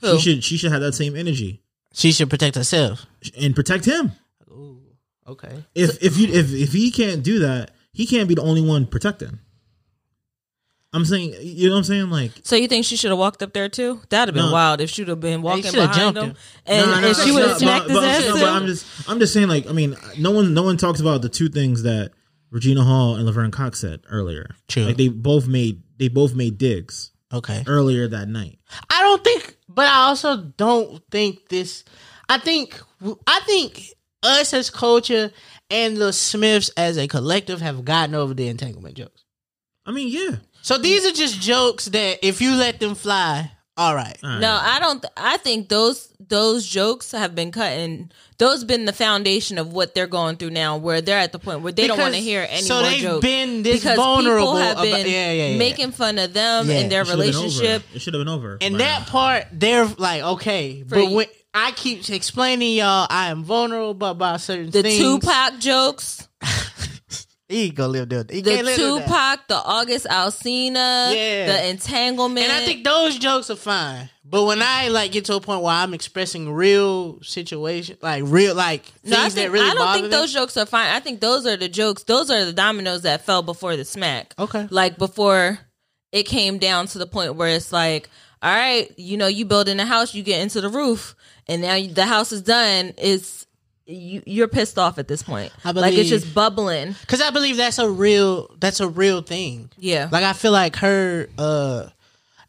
[0.02, 0.18] Who?
[0.20, 1.62] She should she should have that same energy
[1.94, 3.06] She should protect herself.
[3.40, 4.12] and protect him.
[4.50, 4.82] Ooh,
[5.28, 5.64] okay.
[5.76, 8.86] If if you if if he can't do that, he can't be the only one
[8.86, 9.40] protecting.
[10.92, 12.10] I'm saying, you know what I'm saying?
[12.10, 14.02] Like, So you think she should have walked up there too?
[14.10, 14.52] That'd have been No.
[14.54, 16.36] wild if she'd have been walking shoulda behind jumped him, him.
[16.66, 18.34] and, No, no, and she no, would no, have smacked but, his but, ass no,
[18.34, 21.22] but I'm just, I'm just saying, like, I mean, no one, no one talks about
[21.22, 22.10] the two things that
[22.50, 24.56] Regina Hall and Laverne Cox said earlier.
[24.68, 24.86] True.
[24.86, 27.64] Like they both made, they both made digs Okay.
[27.68, 28.58] earlier that night.
[28.90, 31.84] I don't think, but I also don't think this.
[32.28, 32.80] I think,
[33.28, 33.90] I think
[34.24, 35.32] us as culture
[35.70, 39.24] and the Smiths as a collective have gotten over the entanglement jokes.
[39.86, 40.38] I mean, yeah.
[40.62, 44.18] So these are just jokes that if you let them fly, all right.
[44.24, 44.40] All right.
[44.40, 45.02] No, I don't.
[45.02, 49.74] th- I think those those jokes have been cut, and those been the foundation of
[49.74, 52.20] what they're going through now, where they're at the point where they don't want to
[52.20, 53.22] hear any so more they've jokes.
[53.22, 55.58] been this because vulnerable people have about- been yeah, yeah, yeah.
[55.58, 56.76] making fun of them Yeah.
[56.80, 57.42] and their It should've been over.
[57.44, 57.84] relationship.
[57.96, 58.58] It should have been over.
[58.62, 63.30] And that part, they're like, okay, For but you- when I keep explaining y'all, I
[63.32, 64.98] am vulnerable about certain The things.
[65.00, 66.28] The Tupac jokes,
[67.50, 68.24] he gonna live there.
[68.30, 69.38] He the can't live with that.
[69.38, 71.48] Tupac, the August Alsina, Yeah.
[71.48, 72.46] the entanglement.
[72.48, 74.10] And I think those jokes are fine.
[74.24, 78.54] But when I like get to a point where I'm expressing real situation, like real
[78.54, 80.88] like things No, I, think, that really I don't think them, those jokes are fine.
[80.94, 82.04] I think those are the jokes.
[82.04, 84.36] Those are the dominoes that fell before the smack.
[84.38, 84.68] Okay.
[84.70, 85.58] Like before
[86.12, 88.10] it came down to the point where it's like,
[88.42, 91.16] all right, you know, you building a house, you get into the roof,
[91.48, 92.94] and now the house is done.
[92.98, 93.48] Is
[93.90, 95.52] you, you're pissed off at this point?
[95.66, 96.96] I like it's just bubbling.
[97.08, 99.70] Cause I believe that's a real that's a real thing.
[99.78, 100.10] Yeah.
[100.12, 101.88] Like I feel like her uh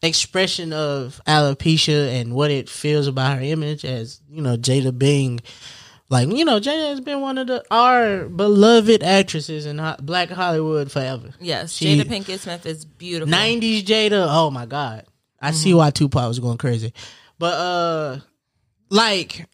[0.03, 5.41] expression of alopecia and what it feels about her image as, you know, Jada being
[6.09, 10.29] like, you know, Jada has been one of the our beloved actresses in ho- Black
[10.31, 11.31] Hollywood forever.
[11.41, 13.33] Yes, She- Jada Pinkett Smith is beautiful.
[13.33, 15.05] 90s Jada, oh my god.
[15.41, 16.93] I see why Tupac was going crazy.
[17.39, 18.19] But uh
[18.91, 19.47] like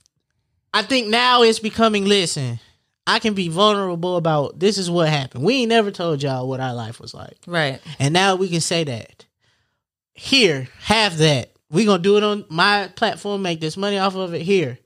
[0.77, 2.61] I think now it's becoming listen,
[3.07, 5.43] I can be vulnerable about this is what happened.
[5.43, 7.39] We ain't never told y'all what our life was like.
[7.47, 7.81] Right.
[7.99, 9.25] And now we can say that.
[10.13, 11.53] Here, have that.
[11.71, 14.79] we gonna do it on my platform, make this money off of it here.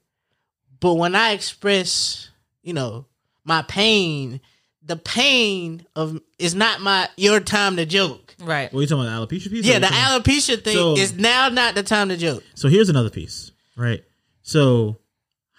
[0.79, 2.31] But when I express,
[2.63, 3.07] you know,
[3.45, 4.41] my pain,
[4.85, 8.37] the pain of is not my your time to joke.
[8.39, 8.73] Right.
[8.73, 9.29] What are you talking about?
[9.29, 9.65] The alopecia piece?
[9.67, 12.45] Yeah, the you talking- alopecia thing So- is now not the time to joke.
[12.55, 14.05] So here's another piece, right?
[14.43, 15.00] So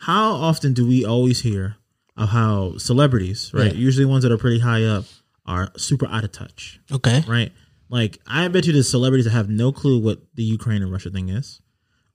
[0.02, 1.78] how often do we always hear
[2.18, 3.74] of how celebrities, right?
[3.74, 3.80] Yeah.
[3.80, 5.06] Usually ones that are pretty high up
[5.46, 7.24] are super out of touch, Okay.
[7.28, 7.52] right?
[7.90, 11.10] Like I bet you there's celebrities that have no clue what the Ukraine and Russia
[11.10, 11.62] thing is,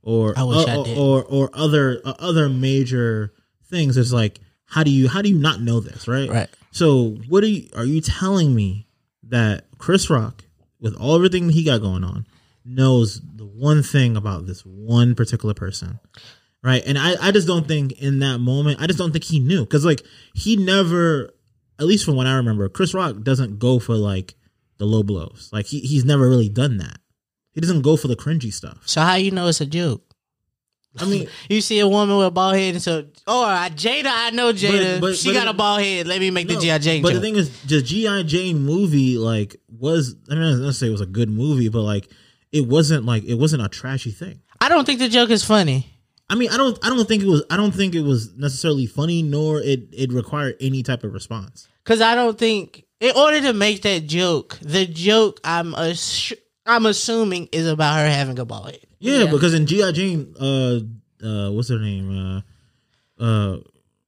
[0.03, 3.33] or wish or, or or other uh, other major
[3.71, 3.97] things.
[3.97, 6.29] It's like how do you how do you not know this, right?
[6.31, 6.49] Right.
[6.71, 8.89] So what are you are you telling me
[9.29, 10.45] that Chris Rock,
[10.81, 12.27] with all everything he got going on,
[12.65, 16.01] knows the one thing about this one particular person?
[16.67, 16.83] Right.
[16.85, 19.65] And I, I just don't think in that moment, I just don't think he knew.
[19.67, 20.03] Cause like
[20.35, 21.31] he never,
[21.79, 24.35] at least from what I remember, Chris Rock doesn't go for like
[24.79, 25.49] the low blows.
[25.53, 26.99] Like he, he's never really done that.
[27.53, 28.83] He doesn't go for the cringy stuff.
[28.85, 30.03] So how you know it's a joke?
[30.99, 34.07] I mean, You see a woman with a bald head, and so oh, I- Jada,
[34.09, 35.01] I know Jada.
[35.01, 36.07] but- she but got it- a bald head.
[36.09, 37.15] Let me make the No, GI Jane But joke.
[37.15, 40.91] the thing is, the GI Jane movie like was I mean, I don't say it
[40.91, 42.11] was a good movie, but like
[42.51, 44.41] it wasn't like it wasn't a trashy thing.
[44.61, 45.93] I don't think the joke is funny.
[46.29, 48.87] I mean, I don't I don't think it was I don't think it was necessarily
[48.87, 51.69] funny, nor it it required any type of response.
[51.85, 56.87] Cause I don't think in order to make that joke, the joke I'm assu- I'm
[56.87, 58.81] assuming is about her having a bald head.
[58.99, 59.31] Yeah, Yeah.
[59.31, 60.81] because in GI Jane, uh,
[61.25, 62.11] uh, what's her name?
[62.11, 63.59] Uh, uh,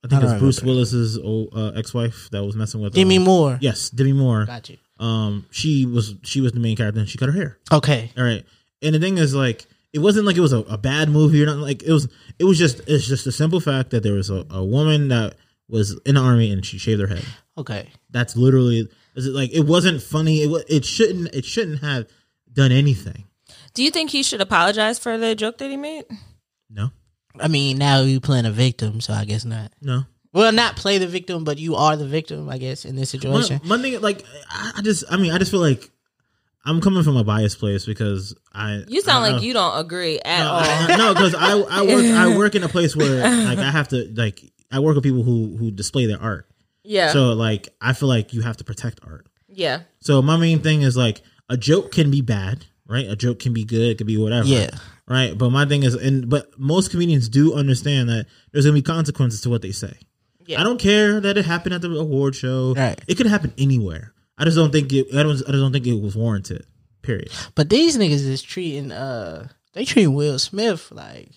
[0.05, 0.63] I think I it's Bruce.
[0.63, 2.95] Willis's old uh, ex-wife that was messing with.
[2.95, 3.59] Demi um, Moore.
[3.61, 4.45] Yes, Demi Moore.
[4.47, 4.79] Got you.
[4.99, 7.59] Um, she was she was the main character, and she cut her hair.
[7.71, 8.11] Okay.
[8.17, 8.45] All right,
[8.83, 11.47] and the thing is, like, it wasn't like it was a, a bad movie or
[11.47, 14.31] not Like it was, it was just it's just a simple fact that there was
[14.31, 15.35] a, a woman that
[15.69, 17.25] was in the army and she shaved her head.
[17.57, 17.91] Okay.
[18.11, 20.43] That's literally is it like it wasn't funny.
[20.43, 22.07] It wa- it shouldn't it shouldn't have
[22.53, 23.25] done anything.
[23.75, 26.05] Do you think he should apologize for the joke that he made?
[26.71, 26.91] No,
[27.41, 29.73] I mean, now you playing a victim, so I guess not.
[29.81, 30.05] no.
[30.35, 33.59] Well, not play the victim, but you are the victim, I guess, in this situation.
[33.61, 35.91] One, one thing, like, I I just, I mean, I just feel like
[36.69, 38.83] I'm coming from a biased place because I.
[38.89, 40.61] You sound I- like uh, you don't agree at No, all.
[40.61, 43.89] I- no, because I, I work, I work in a place where like I have
[43.89, 46.47] to, like, I work with people who who display their art.
[46.85, 47.13] Yeah.
[47.13, 49.27] So like, I feel like you have to protect art.
[49.49, 49.81] yeah.
[50.01, 53.07] So my main thing is like, a joke can be bad, right?
[53.09, 54.47] A joke can be good, it could be whatever.
[54.47, 54.71] Yeah.
[55.07, 55.37] Right.
[55.37, 59.41] But my thing is, and but most comedians do understand that there's gonna be consequences
[59.43, 59.95] to what they say.
[60.47, 60.61] Yeah.
[60.61, 62.75] I don't care that it happened at the award show.
[62.75, 62.99] Right.
[63.07, 64.13] It could happen anywhere.
[64.39, 65.09] I just don't think it.
[65.15, 65.33] I don't.
[65.33, 66.65] I just don't think it was warranted.
[67.03, 67.31] Period.
[67.55, 71.31] But these niggas is treating uh they treating Will Smith like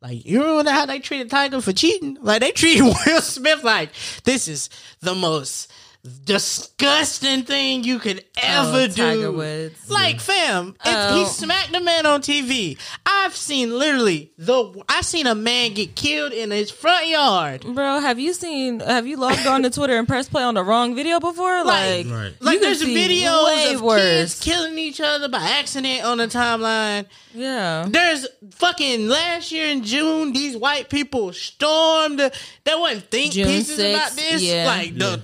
[0.00, 2.18] like you remember how they treated Tiger for cheating?
[2.20, 3.90] Like they treating Will Smith like
[4.24, 4.68] this is
[5.00, 5.71] the most
[6.24, 8.92] disgusting thing you could ever Oh, do.
[8.94, 9.88] Tiger Woods.
[9.88, 11.18] Like, fam, if Oh.
[11.18, 12.76] he smacked a man on TV.
[13.06, 17.64] I've seen literally the I've seen a man get killed in his front yard.
[17.64, 18.80] Bro, have you seen?
[18.80, 21.64] Have you logged on to Twitter and pressed play on the wrong video before?
[21.64, 22.32] Like, Like, Right.
[22.40, 24.00] like there's see videos way of worse.
[24.02, 27.06] kids killing each other by accident on the timeline.
[27.34, 27.86] yeah.
[27.88, 32.18] There's fucking last year in June, these white people stormed.
[32.64, 34.42] They wasn't think June pieces 6th, about this.
[34.42, 34.66] yeah.
[34.66, 35.22] Like the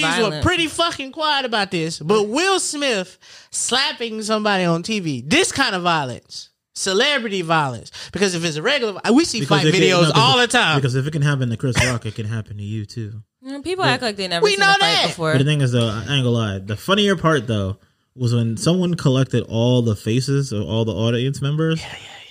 [0.00, 1.98] celebrities were pretty fucking quiet about this.
[1.98, 3.18] But Will Smith
[3.50, 7.90] slapping somebody on TV, this kind of violence, celebrity violence.
[8.12, 10.46] Because if it's a regular, we see Because fight it can- videos no, all the
[10.46, 10.76] time.
[10.78, 13.22] Because if it can happen to Chris Rock, it can happen to you too.
[13.46, 15.06] Mm, People act like they never We seen know a fight that.
[15.08, 15.32] before.
[15.32, 16.58] But the thing is, though, I ain't gonna lie.
[16.58, 17.78] The funnier part, though,
[18.14, 21.82] was when someone collected all the faces of all the audience members,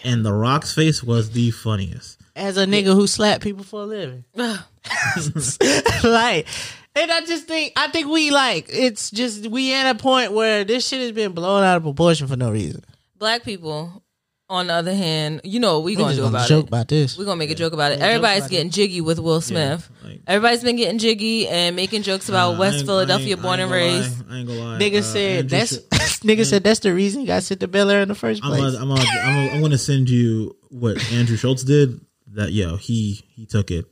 [0.04, 2.20] and The Rock's face was the funniest.
[2.36, 4.26] As a nigga who slapped people for a living.
[6.04, 6.48] like
[6.96, 10.64] and I just think I think we like it's just we at a point where
[10.64, 12.84] this shit has been blown out of proportion for no reason.
[13.18, 14.04] Black people,
[14.50, 16.68] on the other hand, you know what we We gonna do gonna about joke it.
[16.70, 17.18] about this.
[17.18, 18.00] We're gonna make a joke about it.
[18.00, 19.90] We'll Everybody's about getting jiggy with Will Smith.
[20.04, 24.24] like- Everybody's been getting jiggy and making jokes about Uh, West Philadelphia, born and raised.
[24.30, 24.80] I ain't gonna lie.
[24.80, 27.68] Nigga Uh, said Andrew that's Sch- nigga said that's the reason you got sent to
[27.68, 28.62] Bel Air in the first I'm place.
[28.74, 32.00] gonna, I'm, gonna, I'm, I'm gonna send you what Andrew Schulz did.
[32.34, 33.86] That yo, he he took it,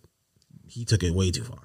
[0.67, 1.59] he took it way too far.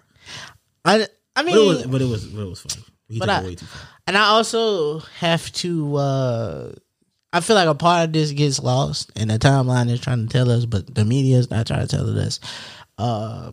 [0.85, 1.07] I
[1.39, 2.85] I mean But it was, but it was, but it was funny.
[3.09, 3.81] He But took I- it way too far.
[4.07, 6.73] and I also have to uh
[7.33, 10.33] I feel like a part of this gets lost and the timeline is trying to
[10.33, 12.41] tell us, but the media is not trying to tell us.
[12.99, 13.53] Uh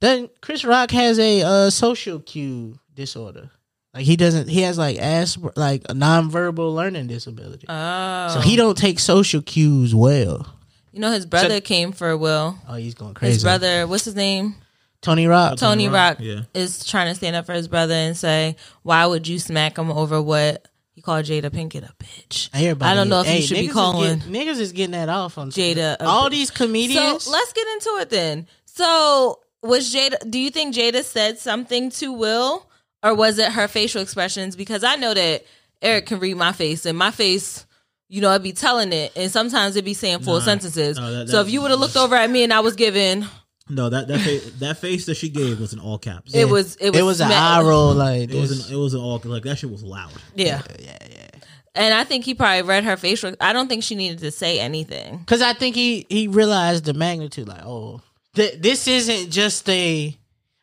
[0.00, 3.50] then Chris Rock has a uh social cue disorder.
[3.94, 7.66] Like he doesn't he has like Asper like a nonverbal learning disability.
[7.68, 10.46] Oh, so he don't take social cues well.
[10.92, 12.58] you know his brother came for Will.
[12.68, 13.34] Oh, he's going crazy.
[13.34, 14.56] His brother, what's his name?
[15.02, 15.58] Tony Rock.
[15.58, 16.40] Tony Rock, Rock, yeah.
[16.54, 19.90] is trying to stand up for his brother and say, "Why would you smack him
[19.90, 23.26] over what he called Jada Pinkett a bitch?" I hear Everybody- I don't know if
[23.26, 25.96] hey, you should be niggas is calling getting- niggas is getting that off on Jada
[26.00, 26.30] a All bitch.
[26.30, 27.24] these comedians.
[27.24, 28.46] So let's get into it then.
[28.64, 30.30] So was Jada?
[30.30, 32.66] Do you think Jada said something to Will,
[33.02, 34.54] or was it her facial expressions?
[34.56, 35.44] Because I know that
[35.82, 37.66] Eric can read my face, and my face,
[38.08, 40.44] you know, I'd be telling it, and sometimes it'd be saying full Nah.
[40.44, 40.96] sentences.
[40.96, 42.76] No, that- so that- if you would have looked over at me and I was
[42.76, 43.26] giving,
[43.74, 46.34] No, that that face, that face that she gave was in all caps.
[46.34, 48.94] it was it was it was an eye roll like It was an, it was
[48.94, 50.10] an all like that shit was loud.
[50.34, 50.62] Yeah.
[50.78, 51.28] yeah, yeah.
[51.74, 53.34] And I think he probably read her facial.
[53.40, 55.16] I don't think she needed to say anything.
[55.18, 57.48] Because I think he he realized the magnitude.
[57.48, 58.02] Like, oh,
[58.34, 60.14] th- this isn't just a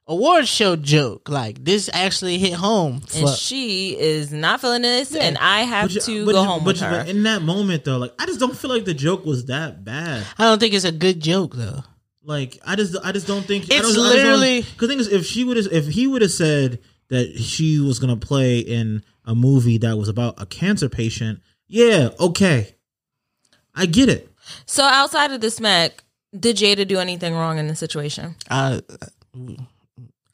[0.07, 1.27] award show joke.
[1.27, 3.01] Like, this actually hit home.
[3.15, 5.23] And she is not feeling this, Yeah.
[5.23, 6.97] and I have But you- to but go you- home but with you- her.
[6.99, 9.83] but in that moment though, like I just don't feel like the joke was that
[9.83, 10.25] bad.
[10.37, 11.83] I don't think it's a good joke though.
[12.23, 15.25] Like I just I just don't think I It's don't, literally- because thing is if
[15.25, 16.79] she would have if he would have said
[17.09, 22.09] that she was gonna play in a movie that was about a cancer patient, yeah,
[22.19, 22.75] okay,
[23.73, 24.29] I get it.
[24.65, 26.03] so outside of the smack,
[26.37, 28.35] did Jada do anything wrong in the situation?
[28.49, 28.81] I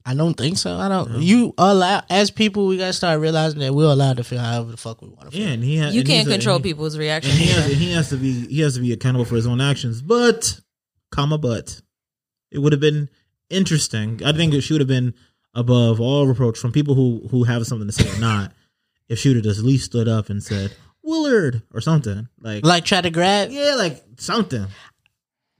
[0.07, 0.75] I don't think so.
[0.77, 1.21] I don't.
[1.21, 4.77] You allow as people, we gotta start realizing that we're allowed to feel however the
[4.77, 5.41] fuck we want to feel.
[5.47, 7.07] Yeah, and he ha- You and can't he's a- control and he- people's and he
[7.07, 7.35] reactions.
[7.51, 10.01] has, and he has to be he has to be accountable for his own actions.
[10.01, 10.59] But,
[11.15, 11.81] comma, but
[12.51, 13.09] it would have been
[13.49, 14.21] interesting.
[14.23, 15.13] I think she would have been
[15.53, 18.51] above all reproach from people who who have something to say or not.
[19.07, 20.73] If she would have just at least stood up and said
[21.03, 23.51] Willard or something like, Like try to grab.
[23.51, 24.61] yeah, like something,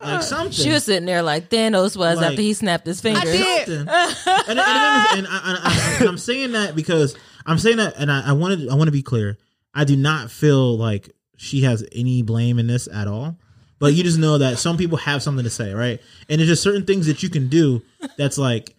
[0.02, 0.52] like uh, something.
[0.52, 3.22] She was sitting there like Thanos was Like- after he snapped his fingers.
[3.24, 3.68] did.
[3.68, 3.88] something.
[3.88, 7.16] and, and, and, and, I, and, I, and I'm saying that because
[7.46, 9.38] I'm saying that, and I, I wanted I want to be clear.
[9.76, 13.38] I do not feel like she has any blame in this at all.
[13.80, 16.02] But you just know that some people have something to say, right?
[16.30, 17.82] And there's just certain things that you can do
[18.18, 18.74] that's like,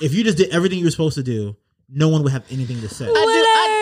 [0.00, 1.56] if you just did everything you were supposed to do,
[1.90, 3.06] no one would have anything to say.
[3.06, 3.24] I did- I-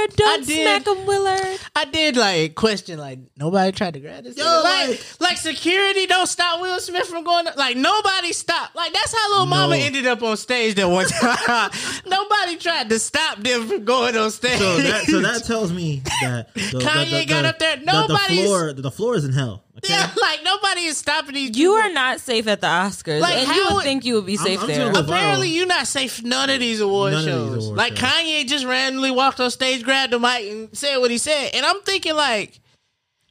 [0.07, 1.59] Willard, don't I did- smack him, Willard.
[1.74, 4.37] I did like question like nobody tried to grab this.
[4.37, 7.46] Yo, like, like- like security don't stop Will Smith from going.
[7.57, 8.74] Like nobody stopped.
[8.76, 11.70] Like that's how little mama ended up on stage that one time.
[12.07, 14.59] nobody tried to stop them from going on stage.
[14.59, 18.44] So that so that tells me that the, Kanye got up there, The, nobody's- the
[18.44, 19.64] floor the floor is in hell.
[19.78, 19.92] Okay?
[19.92, 21.56] yeah, like nobody is stopping these.
[21.56, 21.74] You people.
[21.76, 24.26] are not safe at the Oscars, Like, and how you would would- think you would
[24.26, 24.92] be I'm- safe I'm there.
[24.92, 25.54] go- Apparently, viral.
[25.54, 27.64] you're not safe none of these award None of these shows.
[27.66, 28.08] award like shows.
[28.10, 31.51] Kanye just randomly walked on stage, grabbed the mic, and said what he said.
[31.55, 32.61] And I'm thinking, like,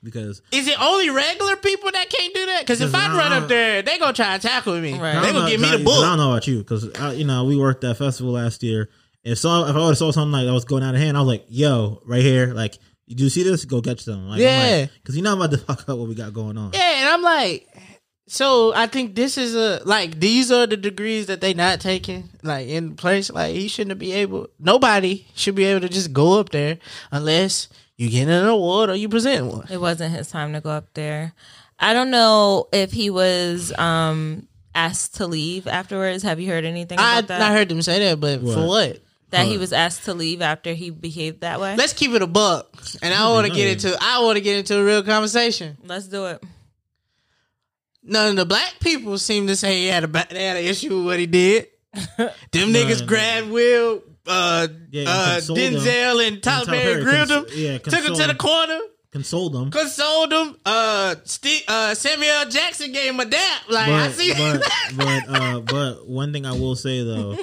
[0.04, 2.60] Because is it only regular people that can't do that?
[2.62, 4.94] Because if Because I run up there, they gonna try and tackle me.
[5.00, 5.14] Right.
[5.20, 6.04] They I gonna give me the I- book.
[6.04, 6.84] I don't know about you because
[7.18, 8.90] you know we worked at festival last year.
[9.24, 11.18] If saw if I would have saw something like that was going out of hand,
[11.18, 12.78] I was like, "Yo, right here, like,
[13.08, 13.66] you see this?
[13.66, 14.86] Go catch them." Like, Yeah.
[14.86, 16.72] because you're not about to fuck up what we got going on.
[16.74, 17.68] Yeah, and I'm like,
[18.28, 22.30] so I think this is a like these are the degrees that they not taking
[22.44, 23.32] like in place.
[23.32, 24.48] Like he shouldn't be able.
[24.60, 26.80] Nobody should be able to just go up there
[27.12, 29.68] unless you get an award or you present one.
[29.70, 31.34] It wasn't his time to go up there.
[31.80, 36.24] I don't know if he was um asked to leave afterwards.
[36.24, 37.42] Have you heard anything I that?
[37.42, 39.00] I heard them say that, but for What?
[39.30, 39.32] What?
[39.32, 41.76] that he was asked to leave after he behaved that way.
[41.76, 42.68] Let's keep it a buck.
[43.02, 45.78] And I want to get into I want to get into a real conversation.
[45.84, 46.44] Let's do it.
[48.04, 50.64] None of the black people seem to say he had a ba- they had an
[50.66, 51.68] issue with what he did.
[52.18, 52.30] Them
[52.72, 53.08] niggas no.
[53.08, 55.74] grabbed Will, uh, Yeah, and uh, consoled him.
[55.76, 57.44] Denzel and Tyler And Tyler Perry Perry grilled him.
[57.46, 58.38] cons- yeah, took him to consoled the him.
[58.38, 58.80] corner,
[59.16, 59.72] Consoled them.
[59.72, 60.58] consoled him.
[60.66, 63.62] Uh, Steve, uh, Samuel Jackson gave him a dap.
[63.70, 64.62] Like I but, see, but
[64.98, 67.38] but uh, but one thing I will say though,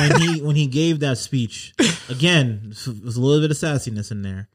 [0.00, 1.74] when he when he gave that speech
[2.08, 4.48] again, there was a little bit of sassiness in there.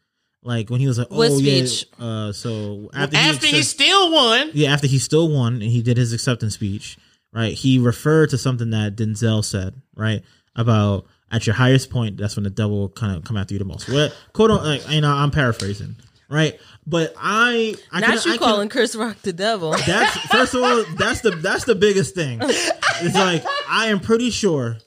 [0.43, 1.63] Like when he was like, "Oh What yeah,"
[1.99, 4.49] uh, so after, after he, he still won.
[4.53, 6.97] yeah, after he still won and he did his acceptance speech,
[7.31, 7.53] right?
[7.53, 10.21] He referred to something that Denzel said, right,
[10.55, 13.63] about at your highest point, that's when the devil kind of come after you the
[13.65, 13.87] most.
[13.87, 14.51] What quote?
[14.51, 15.95] on- Like, you know, I'm paraphrasing,
[16.31, 16.59] right?
[16.87, 19.71] But I, I Not can, you I can- calling Chris Rock the devil.
[19.85, 22.39] that's first of all, that's the that's the biggest thing.
[22.41, 24.77] It's like I am pretty sure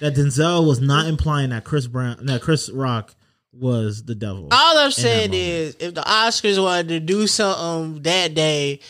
[0.00, 3.14] that Denzel was not implying that Chris Brown, that Chris Rock
[3.52, 4.48] was the devil.
[4.52, 8.80] All I'm saying is, if the Oscars wanted to do something that day,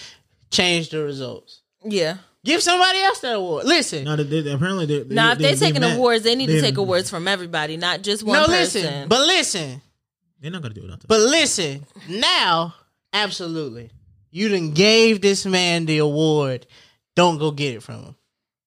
[0.51, 1.61] change the results.
[1.85, 2.17] yeah.
[2.43, 3.67] Give somebody else that award.
[3.67, 6.35] Listen, No, they, they, apparently they, they, Now, if they, they're taking met- awards, they
[6.35, 8.51] need to they- take awards from everybody, not just one person.
[8.51, 8.83] no, person.
[8.83, 9.83] listen, but listen,
[10.41, 11.07] They're not gonna do nothing.
[11.09, 11.85] but listen.
[12.09, 12.75] Now,
[13.13, 13.91] absolutely,
[14.31, 16.67] you done gave this man the award.
[17.15, 18.17] Don't go get it from him,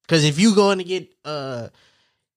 [0.04, 1.70] because if you going to get uh,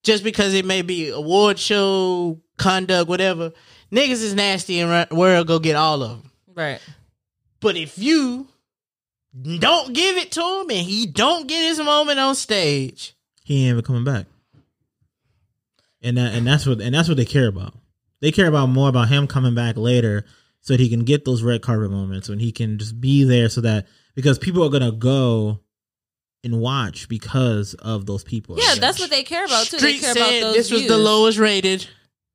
[0.02, 3.52] just because it may be award show conduct, whatever,
[3.92, 6.30] niggas is nasty and world go get all of them.
[6.54, 6.80] right.
[7.60, 8.46] But if you
[9.58, 13.14] don't give it to him and he don't get his moment on stage,
[13.44, 14.26] he ain't ever coming back.
[16.00, 17.74] And that and that's what and that's what they care about.
[18.20, 20.24] They care about more about him coming back later
[20.60, 23.48] so that he can get those red carpet moments when he can just be there
[23.48, 25.60] so that because people are gonna go
[26.42, 28.56] and watch because of those people.
[28.58, 29.78] Yeah, that's what they care about too.
[29.78, 31.86] Street they care said about those this was the lowest rated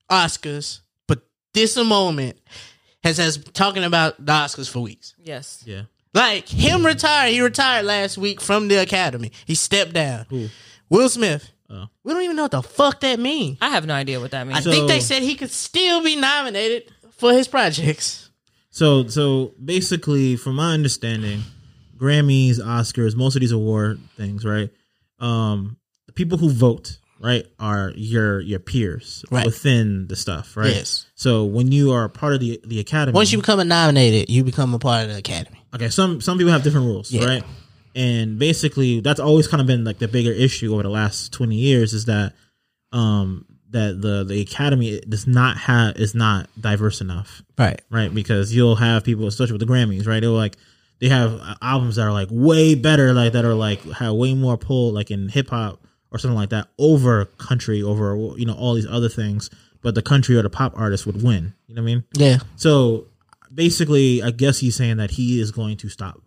[0.09, 1.23] Oscars, but
[1.53, 2.37] this a moment
[3.03, 5.15] has has talking about the Oscars for weeks.
[5.17, 5.63] Yes.
[5.65, 5.83] Yeah.
[6.13, 9.31] Like him retired, he retired last week from the Academy.
[9.45, 10.25] He stepped down.
[10.29, 10.49] Who?
[10.89, 11.49] Will Smith.
[11.71, 11.85] Oh.
[12.03, 13.57] We don't even know what the fuck that means.
[13.61, 14.57] I have no idea what that means.
[14.59, 18.29] I So- think they said he could still be nominated for his projects.
[18.71, 21.43] So so basically, from my understanding,
[21.97, 24.69] Grammys, Oscars, most of these award things, right?
[25.19, 29.45] Um, the people who vote, right, are your your peers Right.
[29.45, 30.73] within the stuff, right?
[30.73, 31.05] Yes.
[31.15, 34.43] So when you are part of the the academy, Once you become a nominated, you
[34.43, 35.59] become a part of the Academy.
[35.75, 37.25] okay, some some people have different rules, Yeah.
[37.25, 37.43] right?
[37.95, 41.55] And basically, that's always kind of been like the bigger issue over the last twenty
[41.57, 42.33] years is that
[42.91, 47.81] um that the the academy does not have is not diverse enough Right.
[47.89, 48.13] right?
[48.13, 50.19] Because you'll have people, especially with the Grammys, right?
[50.19, 50.57] They'll like
[50.99, 54.33] they have uh, albums that are like way better, like that are like have way
[54.33, 55.79] more pull, like in hip hop
[56.11, 59.49] or something like that, over country, over you know all these other things.
[59.81, 61.53] But the country or the pop artist would win.
[61.67, 62.03] You know what I mean?
[62.13, 62.37] Yeah.
[62.55, 63.07] So
[63.53, 66.21] basically, I guess he's saying that he is going to stop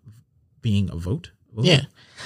[0.60, 1.30] being a vote.
[1.58, 1.82] Yeah.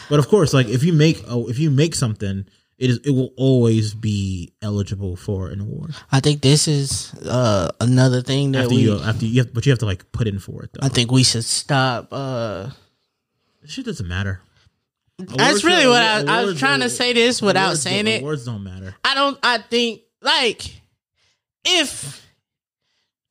[0.09, 2.47] But of course, like if you make oh, if you make something,
[2.79, 7.70] it is it will always be eligible for an award I think this is uh,
[7.81, 8.83] another thing that after we.
[8.83, 10.87] you after you have, but you have to like put in for it though.
[10.87, 12.09] I think we should stop.
[12.12, 12.70] Uh,
[13.62, 14.41] This shit doesn't matter.
[15.18, 17.12] that's Awards really don't- what I, I was trying to say.
[17.12, 18.22] This without awards saying it.
[18.22, 18.95] Awards don't matter.
[19.05, 19.37] I don't.
[19.43, 20.62] I think like
[21.64, 22.24] if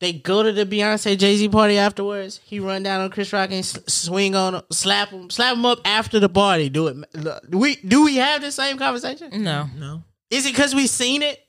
[0.00, 3.50] they go to the Beyonce Jay Z party afterwards, he run down on Chris Rock
[3.50, 6.68] and swing on, him, slap him, slap him up after the party.
[6.68, 6.96] Do it.
[7.50, 9.42] Do we do we have the same conversation?
[9.42, 9.68] no.
[9.76, 10.02] No.
[10.30, 11.40] Is it because we seen it?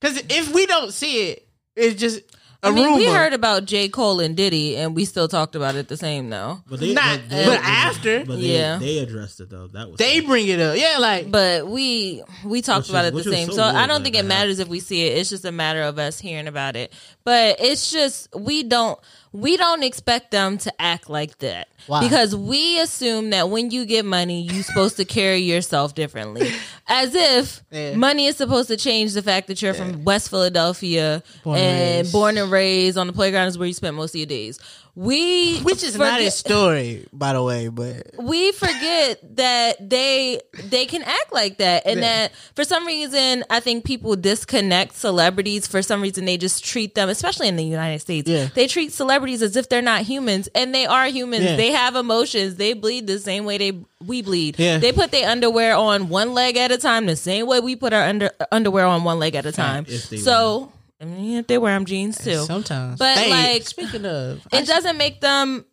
[0.00, 2.96] Because if we don't see it, it's just a I mean, rumor.
[2.98, 3.88] we heard about J.
[3.88, 6.60] Cole and Diddy, and we still talked about it the same though.
[6.68, 8.24] But they Not- but, they- but after.
[8.24, 8.78] but they, Yeah.
[8.78, 9.68] they addressed it though.
[9.68, 10.76] That was they bring it up.
[10.76, 13.48] Yeah, like But we we talked Which about is- it the same.
[13.50, 15.18] so So, I don't think it matters if we see it.
[15.18, 16.92] It's just a matter of us hearing about it.
[17.24, 18.98] But it's just we don't
[19.32, 21.68] we don't expect them to act like that.
[21.86, 22.00] Why?
[22.00, 26.50] Because we assume that when you get money, you're supposed to carry yourself differently.
[26.88, 27.94] As if Yeah.
[27.96, 32.12] money is supposed to change the fact that you're from West Philadelphia Born and and
[32.12, 34.58] born and raised on the playground is where you spent most of your days.
[34.98, 40.40] We Which is not forget- his story, by the way, but we forget that they
[40.64, 41.86] they can act like that.
[41.86, 45.68] And that for some reason i think people disconnect celebrities.
[45.68, 48.48] For some reason they just treat them especially in the united states Yeah.
[48.54, 50.48] they treat celebrities as if they're not humans.
[50.52, 51.44] And they are humans.
[51.44, 51.54] Yeah.
[51.56, 52.56] they have emotions.
[52.56, 53.72] They bleed the same way they
[54.04, 54.58] we bleed.
[54.58, 54.78] Yeah.
[54.78, 57.92] they put their underwear on one leg at a time the same way we put
[57.92, 59.86] our under underwear on one leg at a time.
[59.86, 62.98] So I mean, they wear them jeans too sometimes.
[62.98, 65.64] But, Hey, like, speaking of, it doesn't make them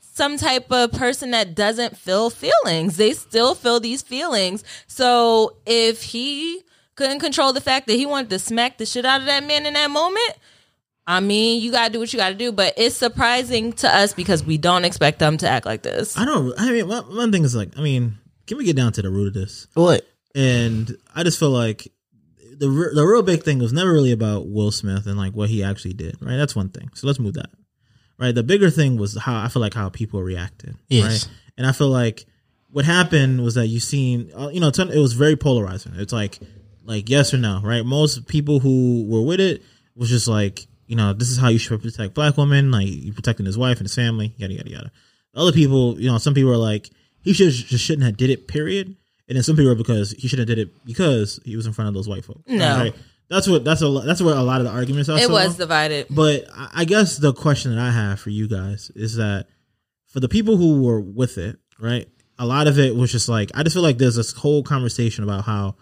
[0.00, 2.96] some type of person that doesn't feel feelings.
[2.96, 4.64] They still feel these feelings.
[4.86, 6.62] So if he
[6.94, 9.66] couldn't control the fact that he wanted to smack the shit out of that man
[9.66, 10.36] in that moment,
[11.06, 12.50] I mean, you gotta do what you gotta do.
[12.50, 16.16] But it's surprising to us because we don't expect them to act like this.
[16.16, 16.54] I don't.
[16.58, 19.10] I mean, one, one thing is like, I mean, can we get down to the
[19.10, 19.66] root of this?
[19.74, 20.06] what?
[20.34, 21.92] And I just feel like
[22.58, 25.50] the re- the real big thing was never really about Will Smith and like what
[25.50, 26.16] he actually did.
[26.20, 26.90] Right, that's one thing.
[26.94, 27.50] So let's move that.
[28.18, 30.76] Right, the bigger thing was how I feel like how people reacted.
[30.88, 31.04] Yes.
[31.26, 32.26] Right, and I feel like
[32.70, 35.92] what happened was that you seen, uh, you know, it was very polarizing.
[35.96, 36.38] It's like
[36.84, 37.60] like yes or no.
[37.62, 39.62] Right, most people who were with it
[39.94, 42.70] was just like, you know, this is how you should protect black women.
[42.70, 44.34] Like you protecting his wife and his family.
[44.36, 44.92] Yada yada yada.
[45.34, 46.90] Other people, you know, some people are like,
[47.20, 48.48] he should just shouldn't have did it.
[48.48, 48.96] Period.
[49.28, 51.72] And then some people are because he should have did it because he was in
[51.72, 52.42] front of those white folks.
[52.46, 52.92] No.
[53.28, 55.18] that's what that's a lo- that's where a lot of the arguments are.
[55.18, 55.56] it was long.
[55.56, 56.06] divided.
[56.10, 59.46] But I I guess the question that I have for you guys is that
[60.06, 62.08] for the people who were with it, right?
[62.38, 65.24] A lot of it was just like I just feel like there's this whole conversation
[65.24, 65.74] about how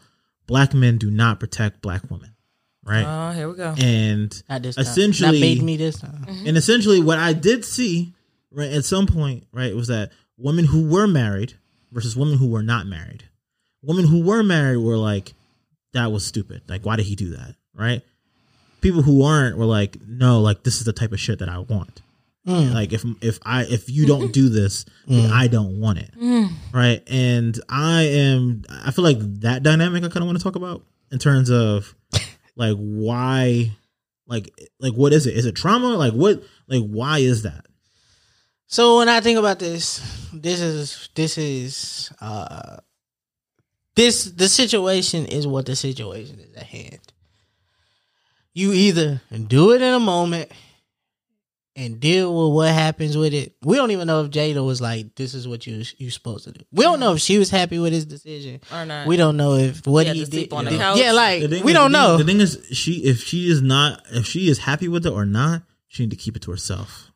[0.47, 2.35] black men do not protect black women,
[2.83, 3.05] right?
[3.07, 3.75] Oh, here we go.
[3.77, 4.83] and Not this time.
[4.83, 6.25] essentially, Not bait me this time.
[6.27, 6.47] Mm-hmm.
[6.47, 8.15] and essentially, what I did see,
[8.51, 11.55] right, at some point, right, was that women who were married
[11.93, 13.25] versus women who were not married.
[13.85, 15.35] Women who were married were like,
[15.93, 16.63] that was stupid.
[16.69, 17.55] Like, why did he do that?
[17.75, 18.03] Right?
[18.81, 21.59] People who aren't were like, no, like this is the type of shit that I
[21.59, 22.03] want.
[22.47, 22.75] Mm.
[22.75, 25.33] Like if if I if you don't do this, then mm.
[25.33, 26.11] I don't want it.
[26.15, 26.51] Mm.
[26.73, 27.03] Right?
[27.07, 30.83] And I am I feel like that dynamic I kind of want to talk about
[31.11, 31.95] in terms of
[32.55, 33.73] like why
[34.27, 35.37] like like what is it?
[35.37, 35.97] Is it trauma?
[35.97, 37.65] Like what like why is that?
[38.67, 42.77] So when I think about this, this is this is uh
[43.97, 47.01] this the situation is what the situation is at hand.
[48.53, 50.51] You either do it in a moment
[51.77, 53.57] and deal with what happens with it.
[53.63, 56.53] We don't even know if Jada was like, "This is what you you supposed to
[56.53, 58.61] do." We don't know if she was happy with his decision.
[58.73, 59.09] Or not.
[59.09, 60.53] We don't know if what He had he did.
[60.53, 60.99] on the did- couch.
[60.99, 62.17] Yeah, like The we is- don't the thing- know.
[62.19, 65.27] The thing is, she if she is not if she is happy with it or
[65.27, 67.11] not, she need to keep it to herself.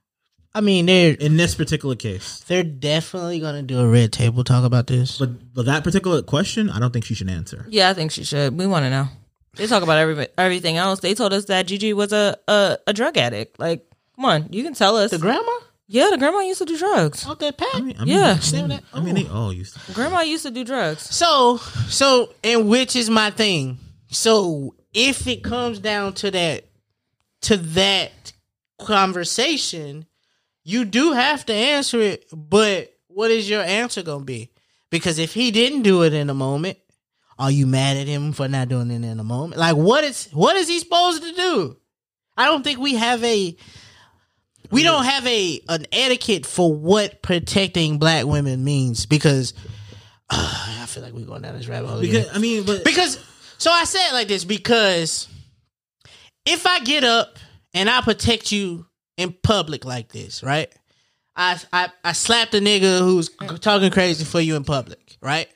[0.54, 4.64] I mean, they're In this particular case, they're definitely gonna do a red table talk
[4.64, 5.18] about this.
[5.18, 7.66] but but that particular question, I don't think she should answer.
[7.68, 8.58] Yeah, I think she should.
[8.58, 9.08] We want to know.
[9.56, 11.00] They talk about every everything else.
[11.00, 13.58] They told us that Gigi was a, a a drug addict.
[13.58, 13.86] Like,
[14.16, 15.10] come on, you can tell us.
[15.10, 15.52] The grandma?
[15.86, 17.26] yeah, the grandma used to do drugs.
[17.26, 17.68] Off that pack?
[17.74, 18.38] I mean, I mean, Yeah.
[18.40, 19.92] I mean, I mean, they all used to.
[19.92, 21.02] Grandma used to do drugs.
[21.02, 21.56] So,
[21.88, 23.78] so, and which is my thing.
[24.10, 26.64] So, if it comes down to that,
[27.42, 28.32] to that
[28.78, 30.06] conversation,
[30.68, 32.26] you do have to answer it.
[32.30, 34.50] But what is your answer gonna be?
[34.90, 36.76] Because if he didn't do it in a moment,
[37.38, 39.58] are you mad at him for not doing it in a moment?
[39.58, 41.76] Like, what is what is he supposed to do?
[42.36, 43.56] I don't think we have a
[44.70, 49.54] we don't have a an etiquette for what protecting black women means because
[50.30, 52.24] I feel like we're going down this rabbit hole again.
[52.24, 53.18] Because I mean, but Because
[53.56, 55.28] so I say it like this because
[56.44, 57.38] if I get up
[57.72, 58.87] and I protect you
[59.18, 60.72] in public like this, right?
[61.36, 63.28] I I I slapped a nigga who's
[63.60, 65.48] talking crazy for you in public, right?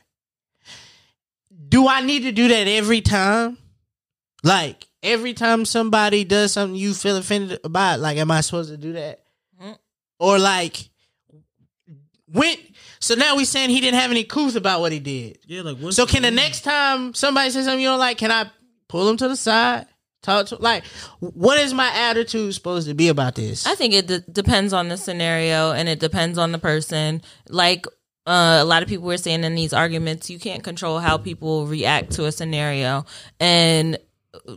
[1.68, 3.56] Do I need to do that every time?
[4.44, 8.76] Like every time somebody does something you feel offended about, like am I supposed to
[8.76, 9.20] do that?
[9.60, 9.78] Mhm.
[10.18, 10.88] Or like
[12.30, 12.56] when
[13.00, 15.38] so now we saying he didn't have any couth about what he did.
[15.46, 18.30] yeah, like what's So can the next time somebody says something you don't like, can
[18.30, 18.50] I
[18.88, 19.86] pull them to the side?
[20.22, 20.84] Talk to like,
[21.20, 23.66] what is my attitude supposed to be about this?
[23.66, 27.22] I think it d- depends on the scenario and it depends on the person.
[27.48, 27.86] Like
[28.26, 31.66] uh, a lot of people were saying in these arguments, you can't control how people
[31.66, 33.04] react to a scenario,
[33.40, 33.98] and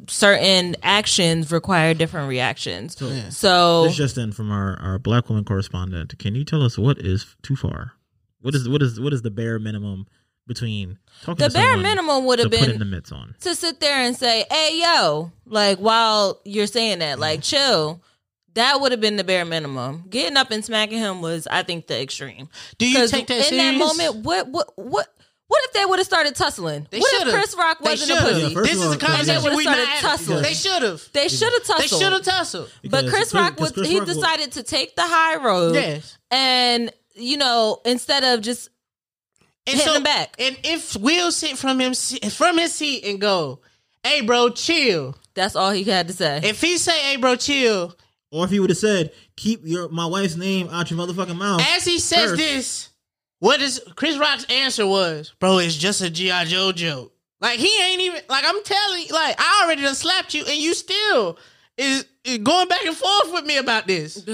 [0.07, 2.95] certain actions require different reactions.
[3.32, 6.18] So, This just in from our, our black woman correspondent.
[6.20, 7.93] Can you tell us what is too far?
[8.41, 10.05] What is what is what is the bare minimum
[10.48, 13.36] between talking the to bare minimum would to have put in been the mitts on?
[13.41, 18.02] to sit there and say, "Hey, yo," like while you're saying that, like chill.
[18.54, 20.06] That would have been the bare minimum.
[20.10, 22.48] Getting up and smacking him was, I think, the extreme.
[22.78, 23.58] Do you 'Cause take that in serious?
[23.74, 24.16] that moment?
[24.26, 25.08] What what what
[25.48, 26.88] What if they would have started tussling?
[26.89, 27.34] They what if should've.
[27.34, 28.41] Chris Rock wasn't a pussy?
[28.41, 30.41] Yeah, this is all, a conversation they would've we started not tussling.
[30.41, 31.10] They should have.
[31.12, 31.82] they should have tussled.
[31.82, 32.70] They should have tussled.
[32.84, 35.36] But Because Chris Chris- Rock was Chris he Rock will- decided to take the high
[35.36, 35.76] road.
[35.76, 36.18] Yes.
[36.32, 38.70] And you know, instead of just
[39.68, 40.36] And Hitting him back.
[40.38, 41.93] And if Will sit from him
[42.30, 43.61] from his seat and go,
[44.03, 46.39] "Hey, bro, chill." that's all he had to say.
[46.43, 47.95] If he say, "Hey, bro, chill,"
[48.32, 51.61] Or if he would have said, "Keep your my wife's name out your motherfucking mouth."
[51.76, 52.38] as he says First.
[52.38, 52.89] this,
[53.39, 57.82] what is Chris Rock's answer was, "Bro, it's just a GI Joe joke." Like he
[57.84, 61.38] ain't even like I'm telling like I already done slapped you, and you still
[61.78, 64.26] is, is going back and forth with me about this.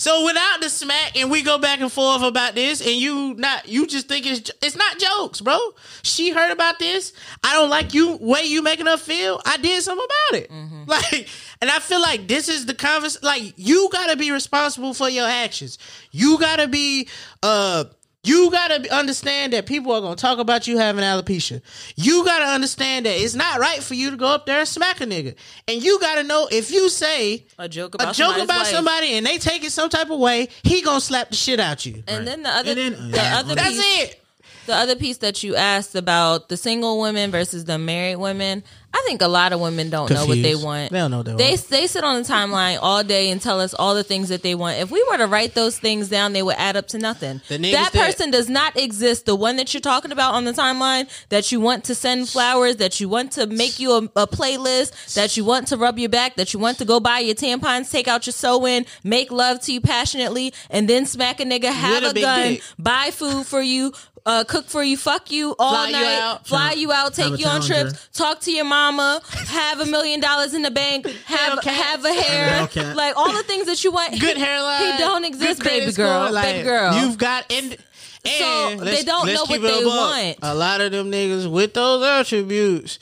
[0.00, 3.68] So without the smack, and we go back and forth about this, and you not
[3.68, 5.58] you just think it's it's not jokes, bro.
[6.02, 7.12] She heard about this.
[7.44, 9.42] I don't like you way you making her feel.
[9.44, 10.50] I did something about it.
[10.86, 11.28] Like,
[11.60, 13.22] and I feel like this is the convers.
[13.22, 15.76] Like you got to be responsible for your actions.
[16.12, 17.06] You got to be
[17.42, 17.84] uh.
[18.22, 21.62] You gotta understand that people are gonna talk about you having alopecia.
[21.96, 25.00] You gotta understand that it's not right for you to go up there and smack
[25.00, 25.34] a nigga.
[25.66, 29.24] And you gotta know if you say a joke about a joke about somebody and
[29.24, 32.02] they take it some type of way, he gonna slap the shit out you.
[32.06, 33.38] And then the other, And then- the Yeah.
[33.38, 34.19] other That's piece, it.
[34.70, 38.62] The other piece that you asked about the single women versus the married women,
[38.92, 40.90] I think a lot of women don't know what they want.
[40.90, 41.68] They don't know what they They want.
[41.68, 44.56] they sit on the timeline all day and tell us all the things that they
[44.56, 44.78] want.
[44.78, 47.40] If we were to write those things down, they would add up to nothing.
[47.48, 49.26] The niggas That that- person does not exist.
[49.26, 52.76] The one that you're talking about on the timeline, that you want to send flowers,
[52.76, 56.08] that you want to make you a, a playlist, that you want to rub your
[56.08, 59.30] back, that you want to go buy your tampons, take out your sew in, make
[59.30, 62.62] love to you passionately, and then smack a nigga, have a a, gun, dick.
[62.76, 63.92] buy food for you,
[64.26, 66.46] uh, cook for you, fuck you all Fly you night, out.
[66.46, 70.54] fly you out, take you on trips, talk to your mama, have a million dollars
[70.54, 71.70] in the bank, have Hellcat.
[71.72, 72.94] have a hair, Hellcat.
[72.94, 74.20] like all the things that you want.
[74.20, 74.92] Good hairline.
[74.92, 76.94] He don't exist, credit baby score, girl, like, baby girl.
[76.94, 77.76] You've got and.
[78.24, 80.38] and they don't know what they want.
[80.42, 82.98] A lot of them niggas with those attributes,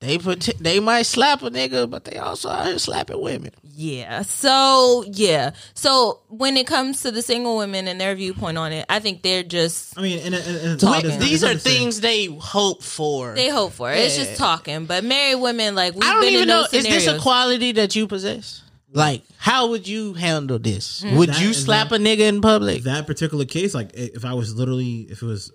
[0.00, 3.50] they put they might slap a nigga, but they also out here slapping women.
[3.76, 4.22] Yeah.
[4.22, 5.50] So yeah.
[5.74, 9.22] So when it comes to the single women and their viewpoint on it, I think
[9.22, 11.10] they're just I mean, and, and, and Talking.
[11.10, 13.34] it's These are the things they hope for.
[13.34, 13.98] they hope for it.
[13.98, 14.24] It's Yeah.
[14.24, 14.86] just talking.
[14.86, 16.62] But married women, like we've I don't been even in know.
[16.62, 17.04] those Is scenarios.
[17.06, 18.62] this a quality that you possess?
[18.92, 21.02] Like, how would you handle this?
[21.02, 21.16] Hmm.
[21.16, 22.84] Would That you is slap not- a nigga in public?
[22.84, 23.74] that particular case.
[23.74, 25.50] Like, if I was literally, if it was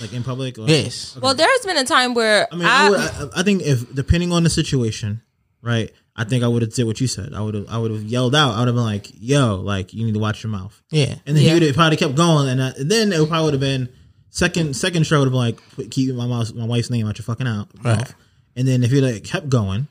[0.00, 1.14] like in public, like, Yes.
[1.16, 1.24] okay.
[1.24, 4.30] well, there's been a time where I mean, I, would, I, I think if depending
[4.32, 5.22] on the situation,
[5.60, 5.90] right?
[6.20, 7.32] I think I would have did what you said.
[7.32, 8.54] I would have, I would have yelled out.
[8.54, 11.14] I would have been like, "Yo, like you need to watch your mouth." Yeah.
[11.24, 11.48] And then Yeah.
[11.50, 13.88] he would have probably kept going, and, uh, and then it probably would have been
[14.30, 15.38] second second show would have been
[15.78, 17.98] like, "Keep my my wife's name out your fucking out." Right.
[17.98, 18.14] mouth.
[18.56, 19.86] And then if he like kept going,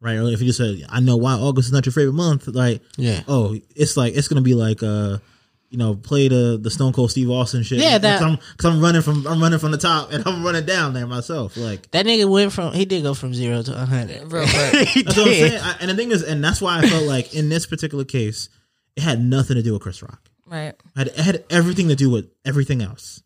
[0.00, 2.48] right, or if you just said, "I know why August is not your favorite month,"
[2.48, 3.22] like, Yeah.
[3.28, 5.18] oh, it's like it's gonna be like, uh,
[5.70, 7.78] you know, play the the Stone Cold Steve Austin shit.
[7.80, 10.44] Yeah, that- because I'm, 'cause I'm running from I'm running from the top and I'm
[10.44, 11.90] running down there myself, like.
[11.90, 14.32] That nigga went from he did go from zero to a hundred.
[14.32, 14.50] Real quick.
[15.04, 15.60] That's what I'm saying.
[15.62, 18.48] I, and the thing is, and that's why I felt like in this particular case,
[18.96, 20.28] it had nothing to do with Chris Rock.
[20.46, 20.74] right.
[20.74, 23.22] It had, it had everything to do with everything else.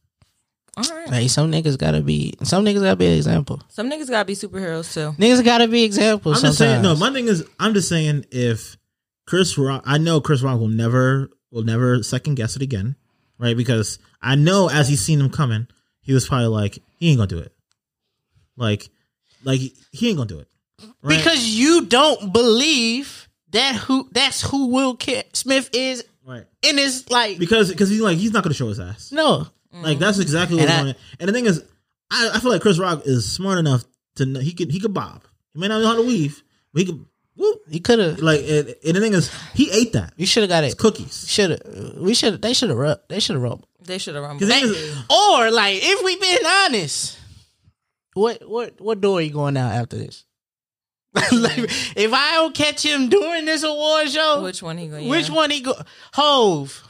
[0.77, 1.09] All right.
[1.11, 3.61] Hey, some niggas gotta be some niggas gotta be an example.
[3.69, 5.13] Some niggas gotta be superheroes too.
[5.21, 6.39] Niggas gotta be examples.
[6.39, 6.81] I'm just saying.
[6.83, 8.79] No, my thing is, I'm just saying if
[9.27, 12.97] Chris Rock, I know Chris Rock will never will never second guess it again,
[13.39, 13.57] right?
[13.57, 15.67] Because I know as he's seen him coming,
[16.01, 17.53] he was probably like, he ain't gonna do it.
[18.57, 18.89] Like,
[19.45, 19.61] like
[19.93, 20.49] he ain't gonna do it.
[21.03, 21.19] Right?
[21.19, 24.97] because you don't believe that who that's who Will
[25.35, 26.45] Smith is right.
[26.63, 29.13] in his like Because because he's like he's not gonna show his ass.
[29.13, 29.47] no.
[29.73, 30.95] Like that's exactly what And I- going.
[31.21, 31.63] And the thing is,
[32.11, 33.85] I, I feel like Chris Rock is smart enough
[34.17, 35.23] to know, he could he could bob.
[35.53, 36.43] He may not know how to weave,
[36.73, 37.05] but he could.
[37.41, 37.63] Whoop.
[37.71, 38.19] He could have.
[38.21, 40.13] Like and, and the thing is, he ate that.
[40.17, 40.79] You should have got It's it.
[40.79, 41.27] cookies.
[41.27, 41.97] Should have.
[41.97, 42.43] We should.
[42.43, 42.79] They should have.
[42.79, 43.01] Rub.
[43.09, 43.65] They should have rubbed.
[43.83, 44.41] They should have rubbed.
[44.41, 47.19] the thing Hey, is- or like, if we been honest,
[48.15, 50.25] what what what door are you going out after this?
[51.33, 51.59] like,
[51.97, 55.09] if I don't catch him during this award show, Which one he going?
[55.09, 55.75] which one he go?
[56.13, 56.85] Hov,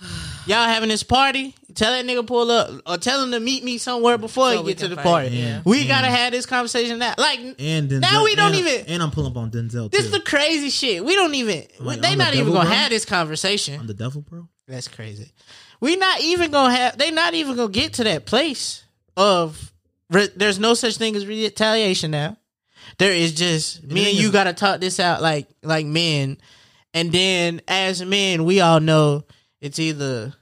[0.51, 1.55] y'all having this party?
[1.75, 4.69] Tell that nigga pull up, or tell him to meet me somewhere before So he
[4.69, 5.29] get to the fight, party.
[5.37, 5.63] yeah.
[5.65, 5.89] We mm.
[5.89, 7.15] gotta have this conversation now.
[7.17, 8.87] Like and Denzel, now we don't and- even.
[8.87, 10.07] And I'm pulling up on Denzel this too.
[10.07, 11.05] is the crazy shit.
[11.05, 11.65] We don't even.
[11.79, 12.75] Like, they I'm the not even gonna bro?
[12.75, 13.79] have this conversation.
[13.81, 14.49] I'm the devil, bro.
[14.67, 15.33] That's crazy.
[15.81, 16.99] We not even gonna have.
[16.99, 18.85] They not even gonna get to that place
[19.17, 19.73] of.
[20.11, 22.37] Re, there's no such thing as retaliation now.
[22.99, 26.37] There is just me and you is- got to talk this out like like men,
[26.93, 29.25] and then as men, we all know
[29.61, 30.35] it's either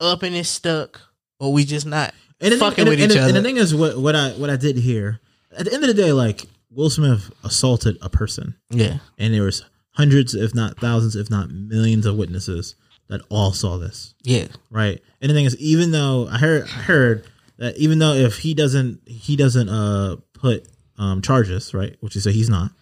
[0.00, 1.00] up and it's stuck,
[1.40, 3.32] or we just not And the, fucking thing, and, with and, each and other.
[3.32, 5.20] the thing is, what what I what I did here
[5.56, 9.42] at the end of the day, like Will Smith assaulted a person, yeah, and there
[9.44, 12.74] was hundreds, if not thousands, if not millions of witnesses
[13.08, 14.14] that all saw this.
[14.22, 15.00] yeah, right?
[15.20, 17.26] And the thing is, even though I heard, I heard
[17.58, 20.66] that even though if he doesn't he doesn't uh put
[20.98, 22.72] um charges right, which is say he's not,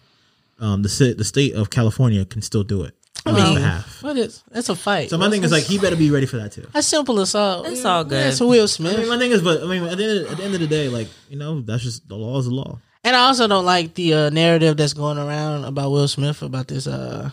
[0.59, 2.93] um the the state of California can still do it
[3.25, 4.03] on his behalf.
[4.03, 5.09] What is that's a fight.
[5.09, 6.67] So my thing is like he better be ready for that too.
[6.73, 7.67] That's simple assault.
[7.67, 8.25] It's all good.
[8.25, 8.97] That's Will I Smith.
[8.99, 10.59] mean, my thing is, but I mean, at the, end of, at the end of
[10.59, 12.79] the day, like you know, that's just the law is the law.
[13.03, 16.67] And I also don't like the uh, narrative that's going around about Will Smith about
[16.67, 17.29] this uh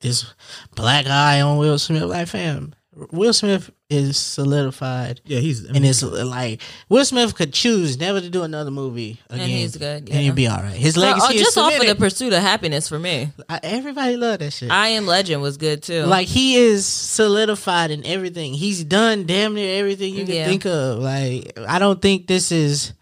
[0.00, 0.26] this
[0.74, 2.02] black eye on Will Smith.
[2.02, 2.74] Like, fam,
[3.10, 5.60] Will Smith is solidified, Yeah, he's.
[5.64, 9.48] I mean, and it's like Will Smith could choose never to do another movie again,
[9.48, 10.74] he's good, and he'd be all right.
[10.76, 13.32] His So, legacy oh, is just off of the pursuit of happiness for me.
[13.48, 14.70] I- Everybody loved that shit.
[14.70, 16.04] I Am Legend was good too.
[16.04, 18.54] like he is solidified in everything.
[18.54, 20.46] He's done damn near everything you can Yeah.
[20.46, 20.98] think of.
[20.98, 22.92] Like I don't think this is.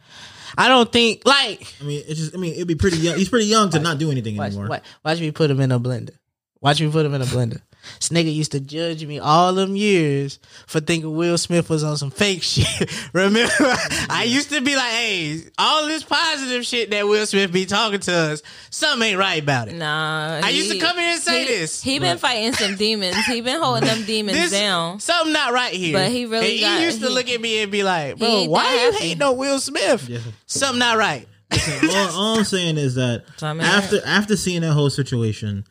[0.56, 2.34] I don't think like I mean, it's just.
[2.34, 3.16] I mean, it'd be pretty young.
[3.16, 4.68] He's pretty young to not do anything Watch, anymore.
[4.68, 6.10] watch, watch me put him in a blender.
[6.60, 7.60] Watch me put him in a blender.
[7.98, 11.96] This nigga used to judge me all them years for thinking Will Smith was on
[11.96, 12.66] some fake shit.
[13.12, 13.52] Remember,
[14.08, 18.00] I used to be like, "Hey, all this positive shit that Will Smith be talking
[18.00, 21.40] to us, something ain't right about it." nah, I used to come here and say
[21.40, 23.16] he, this, He been fighting some demons.
[23.26, 25.00] He been holding them demons This down.
[25.00, 25.92] something not right here.
[25.94, 28.18] But he really And got- he used to he- look at me and be like,
[28.18, 30.08] "Bro, why that you happy." hating on Will Smith?
[30.08, 30.18] Yeah.
[30.46, 31.26] Something not right."
[31.82, 35.64] all, all I'm saying is that after after seeing that whole situation,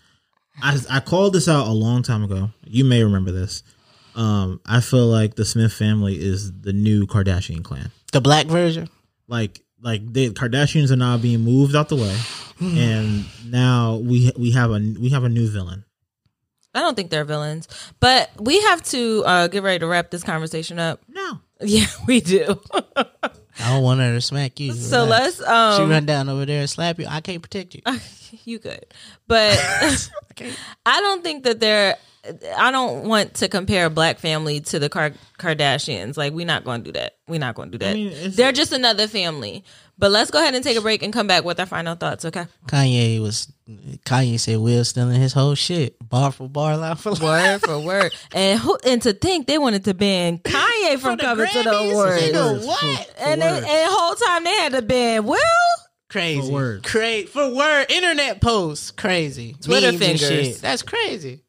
[0.61, 2.49] I I called this out a long time ago.
[2.63, 3.63] You may remember this.
[4.15, 7.91] Um, I feel like the Smith family is the new Kardashian clan.
[8.11, 8.89] The black version.
[9.27, 12.17] Like like the Kardashians are now being moved out the way,
[12.59, 15.85] and now we we have a we have a new villain.
[16.73, 17.67] I don't think they're villains,
[17.99, 21.01] but we have to uh, get ready to wrap this conversation up.
[21.09, 22.61] No, Yeah, we do.
[23.61, 24.73] I don't want her to smack you.
[24.73, 25.39] so Relax.
[25.39, 27.05] let's um, she run down over there and slap you.
[27.07, 27.81] I can't protect you.
[28.45, 28.85] you could
[29.27, 29.57] but
[30.85, 31.97] i don't think that they're
[32.57, 36.63] i don't want to compare a black family to the Kar- kardashians like we're not
[36.63, 39.63] going to do that we're not going to do that mean, they're just another family
[40.01, 42.25] but let's go ahead and take a break and come back with our final thoughts
[42.25, 43.47] okay Kanye was
[44.05, 47.21] Kanye said Will stealing his whole shit, bar for bar, line for line.
[47.21, 51.23] word for word and who and to think they wanted to ban kanye from the
[51.23, 53.15] coming to the awards Nigga, what?
[53.17, 55.37] and they, and the whole time they had to ban will
[56.09, 56.41] Crazy.
[56.41, 56.83] For word.
[56.83, 57.85] Cra- for word.
[57.89, 58.91] Internet posts.
[58.91, 59.55] Crazy.
[59.61, 60.27] Twitter Memes fingers.
[60.27, 60.57] shit.
[60.61, 61.39] That's crazy.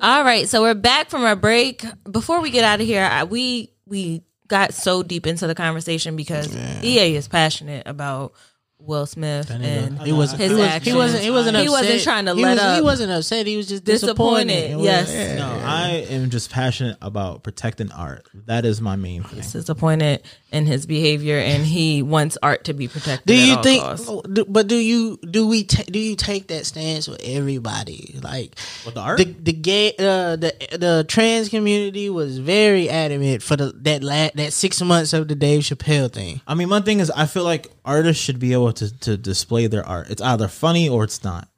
[0.00, 1.84] All right, so we're back from our break.
[2.08, 6.16] Before we get out of here, I, we we got so deep into the conversation
[6.16, 8.32] because EA is passionate about
[8.80, 10.40] Will Smith and He wasn't.
[10.40, 10.86] his he, was, actions.
[10.86, 11.22] he wasn't.
[11.24, 11.56] He wasn't.
[11.56, 11.80] He upset.
[11.82, 13.46] wasn't trying to he let was, He wasn't upset.
[13.46, 14.76] He was just Disappointed, disappointed.
[14.76, 15.12] Was- yes.
[15.12, 15.34] yeah.
[15.36, 18.26] no, I am just passionate about protecting art.
[18.46, 19.40] That is my main thing.
[19.40, 23.26] disappointed in his behavior, and he wants art to be protected.
[23.26, 23.82] Do at you all think?
[23.82, 24.10] costs.
[24.48, 28.18] But do you do we ta- do you take that stance with everybody?
[28.22, 29.18] Like With the art?
[29.18, 34.30] the the gay uh, the the trans community was very adamant for the that la-
[34.34, 36.40] that six months of the Dave Chappelle thing.
[36.46, 39.66] I mean, my thing is, I feel like artists should be able to, to display
[39.66, 40.08] their art.
[40.10, 41.48] It's either funny or it's not.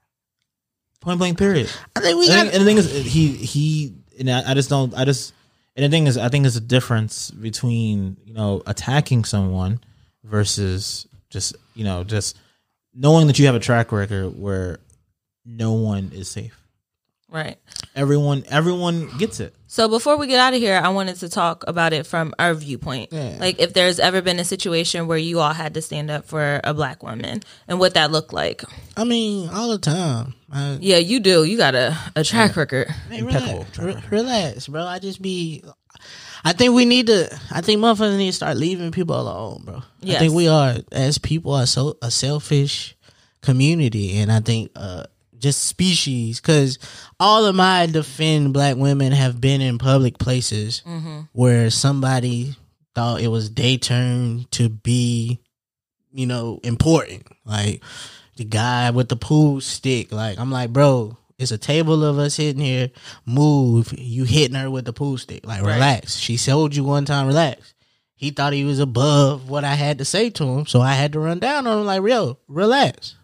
[1.01, 1.39] Point blank.
[1.39, 1.71] Period.
[1.97, 4.68] I think we And, got and the thing is, he he, and I, I just
[4.68, 4.95] don't.
[4.95, 5.33] I just,
[5.75, 9.81] and the thing is, I think there's a difference between you know attacking someone
[10.23, 12.39] versus just you know just
[12.95, 14.79] knowing that you have a track record where
[15.45, 16.60] no one is safe.
[17.31, 17.57] Right?
[17.95, 19.55] Everyone, everyone gets it.
[19.66, 22.55] So before we get out of here, I wanted to talk about it from our
[22.55, 23.12] viewpoint.
[23.12, 23.37] Yeah.
[23.39, 26.61] Like if there's ever been a situation where you all had to stand up for
[26.64, 28.62] a black woman and what that looked like.
[28.97, 30.35] I mean, all the time.
[30.53, 31.45] I, Yeah, you do.
[31.45, 32.89] You got a, a track record.
[33.09, 34.83] Hey, Impeccable relax, Re- relax, bro.
[34.83, 35.62] I just be.
[36.43, 37.28] I think we need to.
[37.53, 39.83] I think motherfuckers need to start leaving people alone, bro.
[40.05, 42.97] I think we are as people are so a selfish
[43.43, 45.05] community, and I think uh
[45.41, 46.78] just species because
[47.18, 51.20] all of my defend black women have been in public places mm-hmm.
[51.32, 52.55] where somebody
[52.95, 55.41] thought it was their turn to be,
[56.12, 57.26] you know, important.
[57.45, 57.82] Like
[58.36, 60.12] the guy with the pool stick.
[60.12, 62.91] Like I'm like, bro, it's a table of us hitting here.
[63.24, 63.95] Move.
[63.99, 65.47] You hitting her with the pool stick.
[65.47, 66.16] Like relax.
[66.16, 67.74] She told you one time, relax.
[68.14, 71.14] He thought he was above what I had to say to him, so I had
[71.14, 71.86] to run down on him.
[71.86, 73.16] Like, yo, relax.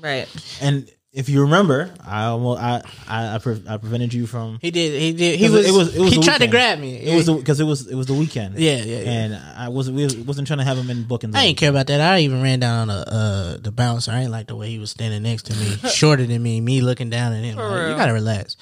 [0.00, 0.26] Right.
[0.62, 4.58] And if you remember, I almost I I I, pre- I prevented you from.
[4.62, 5.00] He did.
[5.00, 5.38] He did.
[5.38, 5.66] He 'Cause was.
[5.68, 6.94] it was- it was he the tried to grab me.
[6.96, 8.56] It was because it was it was the weekend.
[8.58, 9.10] Yeah, yeah, yeah.
[9.10, 11.34] And I wasn't we wasn't trying to have him in bookings.
[11.34, 12.00] I ain't care about that.
[12.00, 14.12] I even ran down on the uh, the bouncer.
[14.12, 16.60] I ain't like the way he was standing next to me, shorter than me.
[16.60, 17.56] Me looking down at him.
[17.56, 18.56] Like, you gotta relax.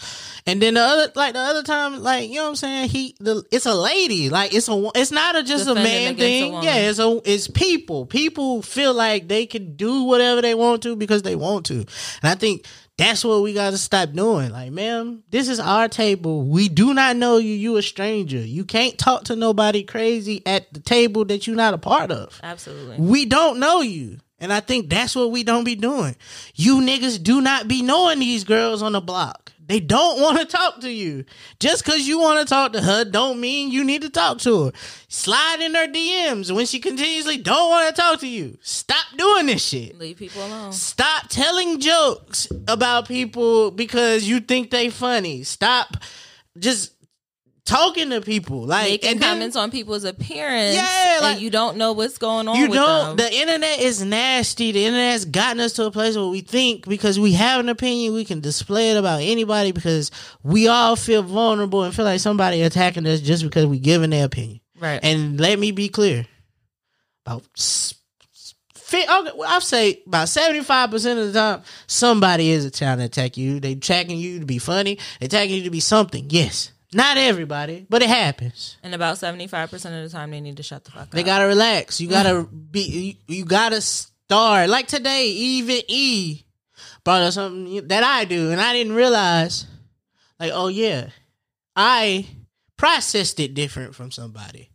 [0.48, 2.88] And then the other, like the other time, like you know what I'm saying.
[2.88, 4.30] He, the it's a lady.
[4.30, 6.52] Like it's a, it's not a just a man against a thing.
[6.62, 8.06] yeah, it's a, it's people.
[8.06, 11.78] People feel like they can do whatever they want to because they want to.
[11.78, 11.88] And
[12.22, 12.64] I think
[12.96, 14.50] that's what we got to stop doing.
[14.50, 16.44] Like, ma'am, this is our table.
[16.44, 17.52] We do not know you.
[17.52, 18.38] You a stranger.
[18.38, 22.38] You can't talk to nobody crazy at the table that you're not a part of.
[22.42, 22.96] Absolutely.
[22.98, 24.18] We don't know you.
[24.38, 26.14] And I think that's what we don't be doing.
[26.54, 29.52] You niggas do not be knowing these girls on the block.
[29.66, 31.24] They don't want to talk to you.
[31.58, 34.66] Just because you want to talk to her, don't mean you need to talk to
[34.66, 34.72] her.
[35.08, 38.58] Slide in her DMs when she continuously don't want to talk to you.
[38.62, 39.98] Stop doing this shit.
[39.98, 40.72] Leave people alone.
[40.72, 45.42] Stop telling jokes about people because you think they funny.
[45.42, 45.96] Stop
[46.58, 46.92] just
[47.66, 48.64] talking to people.
[48.64, 50.74] Like Making and then- comments on people's appearance.
[50.74, 53.16] Yeah, like- you don't know what's going on you don't.
[53.16, 53.26] them.
[53.26, 54.72] The internet is nasty.
[54.72, 58.14] The internet's gotten us to a place where we think because we have an opinion,
[58.14, 60.10] we can display it about anybody because
[60.42, 64.24] we all feel vulnerable and feel like somebody attacking us just because we giving their
[64.24, 64.60] opinion.
[64.80, 65.00] right.
[65.02, 66.24] And let me be clear,
[67.26, 67.42] about
[68.88, 73.36] okay, I'll say about seventy five percent of the time, somebody is trying to attack
[73.36, 73.60] you.
[73.60, 74.98] They attacking you to be funny.
[75.20, 76.26] They attacking you to be something.
[76.30, 78.78] Yes, not everybody, but it happens.
[78.82, 81.10] and about 75% of the time, they need to shut the fuck up.
[81.10, 82.00] They gotta relax.
[82.00, 82.72] You gotta mm.
[82.72, 83.18] be.
[83.28, 84.70] You, you gotta start.
[84.70, 86.44] Like today, even E
[87.04, 89.66] brought up something that I do, and I didn't realize.
[90.40, 91.10] Like, oh yeah,
[91.74, 92.26] I
[92.76, 94.70] processed it different from somebody,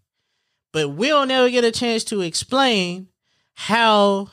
[0.72, 3.08] but we'll never get a chance to explain
[3.54, 4.30] how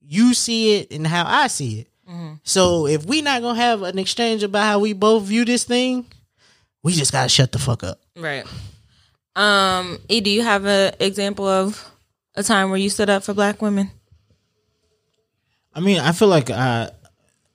[0.00, 1.88] you see it and how I see it.
[2.08, 2.34] Mm-hmm.
[2.44, 6.06] So if we not gonna have an exchange about how we both view this thing,
[6.86, 8.00] we just gotta shut the fuck up.
[8.16, 8.46] Right.
[9.34, 11.84] Um, E, do you have an example of
[12.36, 13.90] a time where you stood up for black women?
[15.74, 16.90] I mean, I feel like I.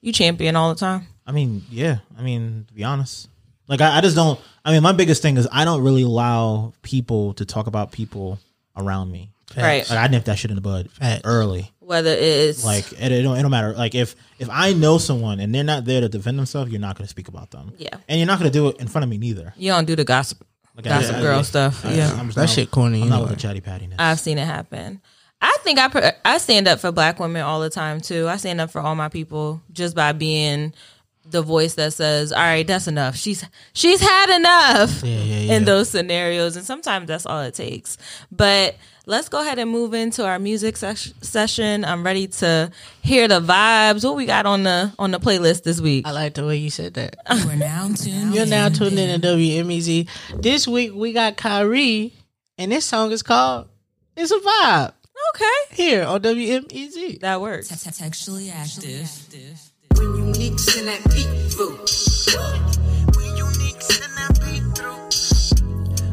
[0.01, 1.07] You champion all the time.
[1.25, 1.99] I mean, yeah.
[2.19, 3.29] I mean, to be honest,
[3.69, 4.37] like I, I just don't.
[4.65, 8.37] I mean, my biggest thing is I don't really allow people to talk about people
[8.75, 9.31] around me.
[9.55, 9.89] Right.
[9.89, 11.21] Like I nipped that shit in the bud Facts.
[11.23, 11.71] early.
[11.91, 13.73] Whether it's Like it, it don't it don't matter.
[13.73, 16.95] Like if if I know someone and they're not there to defend themselves, you're not
[16.97, 17.73] going to speak about them.
[17.77, 17.89] Yeah.
[18.07, 19.53] And you're not going to do it in front of me neither.
[19.57, 21.85] you don't do the gossip Like, gossip I- girl I- stuff.
[21.85, 22.11] I- yeah.
[22.17, 23.95] I'm just That not- shit corny I'm not with the chatty pattiness.
[23.99, 25.01] I've seen it happen.
[25.41, 28.29] I think I pr- I stand up for black women all the time too.
[28.29, 30.73] I stand up for all my people just by being
[31.31, 33.15] the voice that says, "All right, that's enough.
[33.15, 35.53] She's she's had enough." Yeah, yeah, yeah.
[35.55, 37.97] In those scenarios, and sometimes that's all it takes.
[38.31, 38.75] But
[39.05, 41.83] let's go ahead and move into our music ses- session.
[41.85, 42.71] I'm ready to
[43.01, 44.03] hear the vibes.
[44.03, 46.05] What we got on the on the playlist this week?
[46.07, 47.15] I like the way you said that.
[47.45, 48.49] We're now tuned You're in.
[48.49, 50.07] now tuned in to WMEZ.
[50.41, 52.13] This week we got Kyrie,
[52.57, 53.67] and this song is called
[54.15, 54.93] "It's a Vibe"
[55.35, 57.19] Okay, here on E WMEZ.
[57.21, 57.67] that works.
[57.69, 59.07] Te- Textually active.
[60.01, 61.77] When you nicks in that beat through.
[63.13, 64.97] When you nicks in that beat through.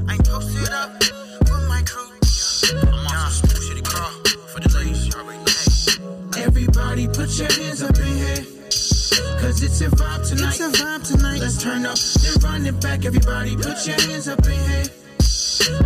[0.07, 2.13] I posted up with my crew.
[2.85, 4.11] I'm on some smooth shitty car
[4.53, 5.17] for the ladies.
[5.17, 5.41] Already
[6.45, 8.45] Everybody put your hands up in here.
[9.41, 10.61] Cause it's a vibe tonight.
[10.61, 11.41] It's a vibe tonight.
[11.41, 13.07] Let's turn up, then run it back.
[13.07, 14.85] Everybody put your hands up in here.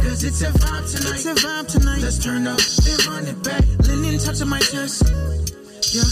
[0.03, 1.15] Cause it's a vibe tonight.
[1.15, 2.03] It's a vibe tonight.
[2.03, 3.63] Let's turn up, then run it back.
[3.87, 5.05] Linen touching my chest.
[5.93, 6.09] Yeah,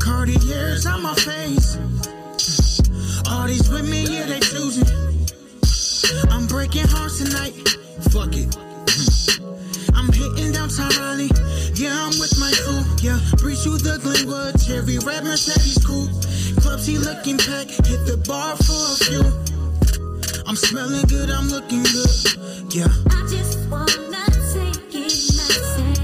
[0.00, 1.78] Cartier's on my face.
[3.30, 4.84] All these women, yeah, they choosing.
[6.30, 7.54] I'm breaking hearts tonight.
[8.12, 8.52] Fuck it.
[8.54, 9.96] Hmm.
[9.96, 11.30] I'm hitting downtown Raleigh.
[11.72, 12.84] Yeah, I'm with my crew.
[13.00, 14.60] Yeah, breeze through the Glenwood.
[14.60, 16.04] Cherry red Mercedes cool.
[16.60, 17.80] Clubs, he looking packed.
[17.88, 19.24] Hit the bar for a few.
[20.46, 22.12] I'm smelling good, I'm looking good.
[22.76, 23.88] Yeah, I just wanna
[24.52, 25.94] take it nice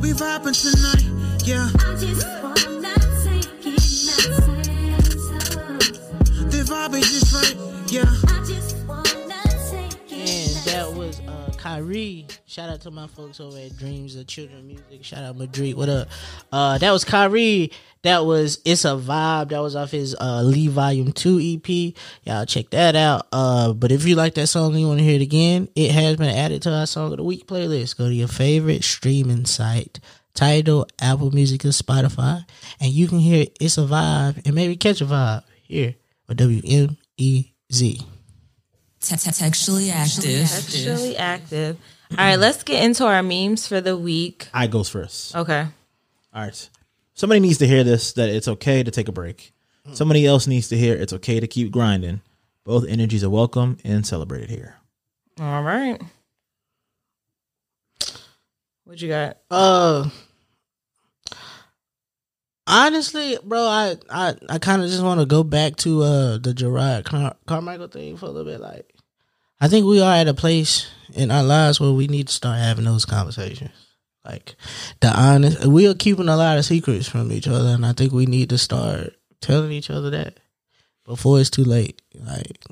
[0.00, 1.23] we vibing tonight.
[1.44, 2.54] Yeah, I just wanna
[3.22, 4.46] take it nice
[6.40, 7.56] and the vibe is just right.
[7.92, 8.04] Yeah.
[8.28, 9.04] I just wanna
[9.70, 12.26] take And that was uh, Kyrie.
[12.46, 15.04] Shout out to my folks over at Dreams of Children Music.
[15.04, 15.74] Shout out Madrid.
[15.76, 16.08] What up?
[16.50, 17.70] Uh, that was Kyrie.
[18.02, 19.50] That was It's a Vibe.
[19.50, 21.94] That was off his uh, Lee Volume 2 EP.
[22.24, 23.26] Y'all check that out.
[23.32, 25.90] Uh, but if you like that song and you want to hear it again, it
[25.90, 27.98] has been added to our Song of the Week playlist.
[27.98, 30.00] Go to your favorite streaming site,
[30.34, 32.44] Tidal, Apple Music, or Spotify,
[32.80, 35.94] and you can hear It's a Vibe and maybe catch a vibe here
[36.28, 36.88] on WMEZ.
[37.68, 40.42] Te- te- Textually active.
[40.42, 41.76] Actually active.
[42.10, 44.48] All right, let's get into our memes for the week.
[44.54, 45.34] I goes first.
[45.36, 45.66] Okay.
[46.32, 46.68] All right.
[47.14, 49.52] Somebody needs to hear this that it's okay to take a break.
[49.92, 52.22] Somebody else needs to hear it's okay to keep grinding.
[52.64, 54.76] Both energies are welcome and celebrated here.
[55.38, 56.00] All right.
[58.84, 59.38] What you got?
[59.50, 60.10] Uh,
[62.66, 66.52] honestly, bro, I I, I kind of just want to go back to uh the
[66.52, 68.60] Jerrod Car- Carmichael thing for a little bit.
[68.60, 68.92] Like,
[69.60, 72.58] I think we are at a place in our lives where we need to start
[72.58, 73.70] having those conversations.
[74.24, 74.56] Like
[75.00, 78.12] the honest, we are keeping a lot of secrets from each other, and I think
[78.12, 80.40] we need to start telling each other that
[81.04, 82.00] before it's too late.
[82.14, 82.64] Like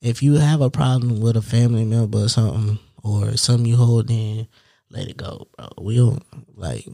[0.00, 4.10] if you have a problem with a family member or something, or something you hold
[4.10, 4.46] in,
[4.90, 5.68] let it go, bro.
[5.80, 6.22] We don't
[6.56, 6.86] like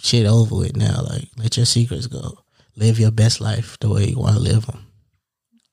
[0.00, 1.02] shit over with now.
[1.02, 2.38] Like let your secrets go.
[2.76, 4.86] Live your best life the way you want to live them.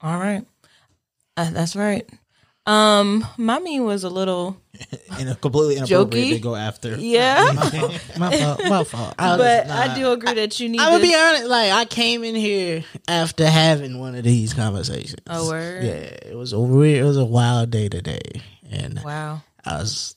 [0.02, 0.44] All right.
[1.38, 2.08] Uh, that's right.
[2.66, 4.58] Um, mommy was a little
[5.18, 6.34] and a completely inappropriate Jokey?
[6.34, 6.98] to go after.
[6.98, 7.52] yeah,
[8.18, 8.62] My fault.
[8.68, 9.16] My fault.
[9.20, 10.82] I was- but I do agree that you need.
[10.82, 11.46] I'm gonna be honest.
[11.46, 15.22] Like I came in here after having one of these conversations.
[15.30, 15.84] Oh, word?
[15.86, 17.00] Yeah, it was a weird.
[17.00, 19.44] It was a wild day today, and Wow.
[19.64, 20.17] I was,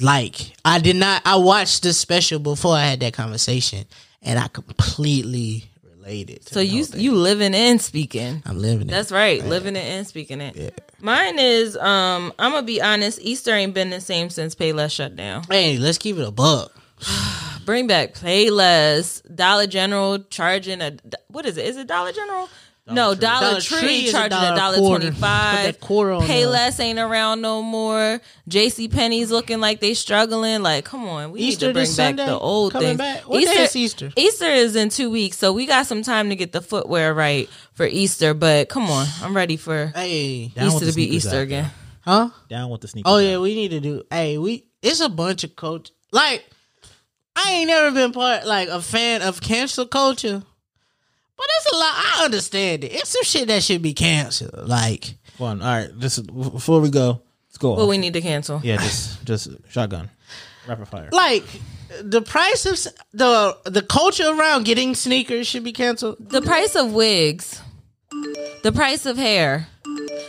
[0.00, 1.22] like, I did not.
[1.24, 3.84] I watched the special before I had that conversation,
[4.22, 5.64] and I completely
[6.08, 6.46] related.
[6.46, 8.42] To So you you living and speaking.
[8.46, 8.90] I'm living it.
[8.90, 10.90] That's right, living it and speaking it.
[11.00, 12.32] Mine is um.
[12.38, 13.20] I'm gonna be honest.
[13.22, 15.44] Easter ain't been the same since Payless shut down.
[15.48, 16.72] Hey, let's keep it a buck.
[17.64, 19.22] Bring back Payless.
[19.34, 20.96] Dollar General charging a
[21.28, 21.66] what is it?
[21.66, 22.48] Is it Dollar General?
[22.94, 25.06] No, Dollar, Dollar Tree, Tree a charging a dollar dollar quarter.
[25.10, 28.20] twenty that Payless ain't around no more.
[28.48, 28.88] J.C.
[28.88, 30.62] Penney's looking like they struggling.
[30.62, 32.26] Like, come on, we Easter need to bring back Sunday?
[32.26, 32.98] the old Coming things.
[32.98, 33.28] back?
[33.28, 34.10] What day is Easter?
[34.16, 37.48] Easter is in two weeks, so we got some time to get the footwear right
[37.74, 38.34] for Easter.
[38.34, 41.70] But come on, I'm ready for Hey, Easter to be Easter out again.
[42.02, 42.30] huh?
[42.48, 43.10] Down with the sneakers.
[43.12, 43.18] Oh out.
[43.18, 44.02] yeah, we need to do.
[44.10, 45.90] Hey, we it's a bunch of coach.
[46.12, 46.44] Like
[47.36, 50.42] I ain't never been part like a fan of cancel culture,
[51.38, 51.92] but it's a lot.
[51.94, 52.88] I understand it.
[52.92, 54.68] It's some shit that should be canceled.
[54.68, 55.62] Like one.
[55.62, 57.70] All right, just before we go, let's go.
[57.70, 57.88] What off.
[57.88, 58.60] we need to cancel.
[58.62, 60.10] yeah, just just shotgun,
[60.66, 61.08] rapid fire.
[61.12, 61.44] like
[62.02, 66.16] the price of the the culture around getting sneakers should be canceled.
[66.18, 67.62] The price of wigs,
[68.62, 69.68] the price of hair,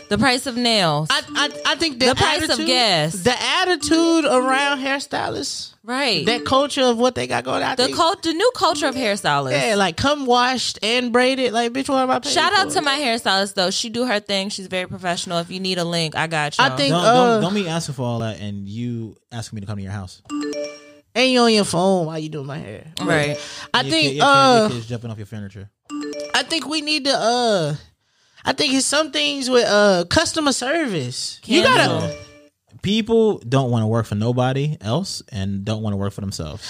[0.08, 1.08] the price of nails.
[1.10, 3.12] I I, I think the, The price of gas.
[3.14, 6.24] the attitude around hairstylists, right.
[6.26, 7.76] that culture of what they got going out.
[7.76, 7.94] the there.
[7.94, 9.68] cult, the new culture of hairstylists.
[9.68, 11.52] Yeah, like come washed and braided.
[11.52, 12.74] Like, bitch, what am I paying Shout out for?
[12.74, 13.70] to my hairstylist though.
[13.70, 14.48] She do her thing.
[14.48, 15.38] She's very professional.
[15.38, 16.64] If you need a link, I got you.
[16.64, 19.60] I think- Don't, uh, don't don't be asking for all that, and you asking me
[19.60, 20.22] to come to your house.
[21.14, 22.86] and you on your phone while you doing my hair.
[23.00, 23.38] right.
[23.74, 25.70] I Your think kid- your kid- uh your kid's jumping off your furniture.
[26.34, 27.74] I think we need to uh
[28.44, 31.40] I think it's some things with uh customer service.
[31.44, 32.16] You gotta
[32.82, 36.66] People don't want to work for nobody else, and don't want to work for themselves.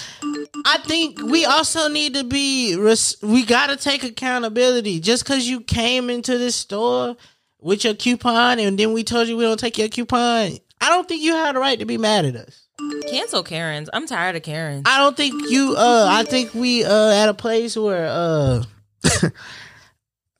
[0.65, 4.99] I think we also need to be res- we gotta take accountability.
[4.99, 7.15] Just cause you came into this store
[7.61, 11.07] with your coupon and then we told you we don't take your coupon, I don't
[11.07, 12.67] think you have the right to be mad at us.
[13.07, 13.89] Cancel Karens.
[13.93, 14.83] I'm tired of Karens.
[14.85, 18.63] I don't think you uh I think we uh at a place where uh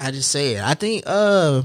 [0.01, 0.63] I just say it.
[0.63, 1.61] I think uh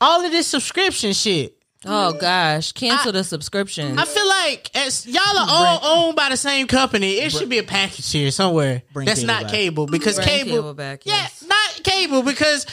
[0.00, 1.56] all of this subscription shit.
[1.86, 3.98] Oh gosh, cancel the subscription.
[3.98, 7.58] I feel like as y'all are all owned by the same company, it should be
[7.58, 9.50] a package here somewhere Bring that's cable not back.
[9.52, 12.64] cable because Bring cable, cable back, Yeah, not cable because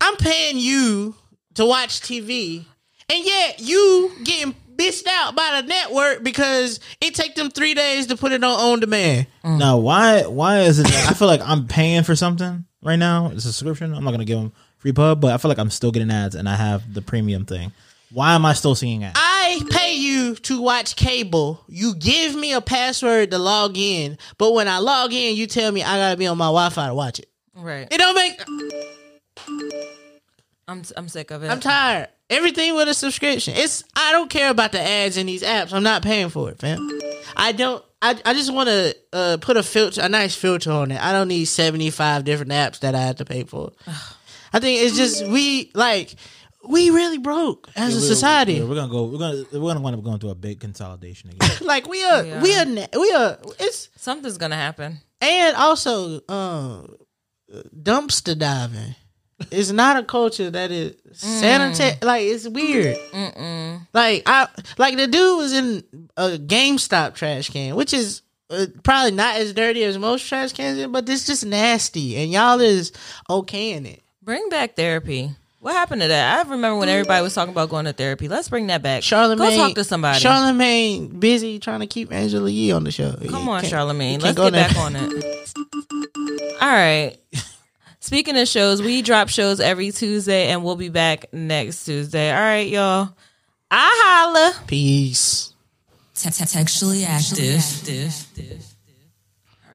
[0.00, 1.14] I'm paying you
[1.54, 2.64] to watch TV,
[3.08, 8.08] and yet you getting bitched out by the network because it take them three days
[8.08, 9.26] to put it on on demand.
[9.42, 10.86] Now, why why is it?
[10.86, 13.30] That I feel like I'm paying for something right now.
[13.32, 13.94] It's a subscription.
[13.94, 16.34] I'm not gonna give them free pub, but I feel like I'm still getting ads,
[16.34, 17.72] and I have the premium thing.
[18.12, 19.18] Why am I still seeing ads?
[19.20, 21.64] I pay you to watch cable.
[21.66, 25.72] You give me a password to log in, but when I log in, you tell
[25.72, 27.28] me I gotta be on my Wi-Fi to watch it.
[27.54, 27.88] right.
[27.90, 28.40] It don't make.
[30.68, 31.50] I'm I'm sick of it.
[31.50, 32.08] I'm tired.
[32.30, 33.54] Everything with a subscription.
[33.56, 33.84] It's.
[33.94, 35.72] I don't care about the ads in these apps.
[35.72, 36.88] I'm not paying for it, fam.
[37.36, 37.84] I don't.
[38.04, 41.00] I, I just want to uh, put a filter, a nice filter on it.
[41.02, 43.72] I don't need 75 different apps that I have to pay for.
[44.52, 46.14] I think it's just we like
[46.66, 48.60] we really broke as a society.
[48.60, 49.04] We're, we're gonna go.
[49.04, 51.50] We're gonna we're gonna wind up going through a big consolidation again.
[51.62, 52.42] like we are, Yeah.
[52.42, 52.66] we are,
[52.98, 53.38] we are.
[53.58, 55.00] It's Something's gonna happen.
[55.20, 56.94] and also um,
[57.74, 58.94] dumpster diving.
[59.50, 61.96] It's not a culture that is sanitary.
[62.02, 62.96] Like it's weird.
[63.92, 65.84] Like I like the dude was in
[66.16, 70.84] a GameStop trash can, which is uh, probably not as dirty as most trash cans,
[70.86, 72.92] but it's just nasty, and y'all is
[73.28, 74.02] okaying it.
[74.22, 75.30] Bring back therapy.
[75.60, 76.46] What happened to that?
[76.46, 78.28] I remember when everybody was talking about going to therapy.
[78.28, 79.02] Let's bring that back.
[79.02, 80.18] Charlemagne, go talk to somebody.
[80.20, 83.16] Charlemagne busy trying to keep Angela Yee on the show.
[83.30, 84.20] Come on, Charlemagne.
[84.20, 85.24] Let's get back on it.
[86.60, 87.16] All right.
[88.04, 92.30] Speaking of shows, we drop shows every Tuesday, and we'll be back next Tuesday.
[92.30, 93.08] All right, y'all.
[93.70, 94.54] I holla.
[94.66, 95.54] Peace.
[96.14, 97.64] Textually active.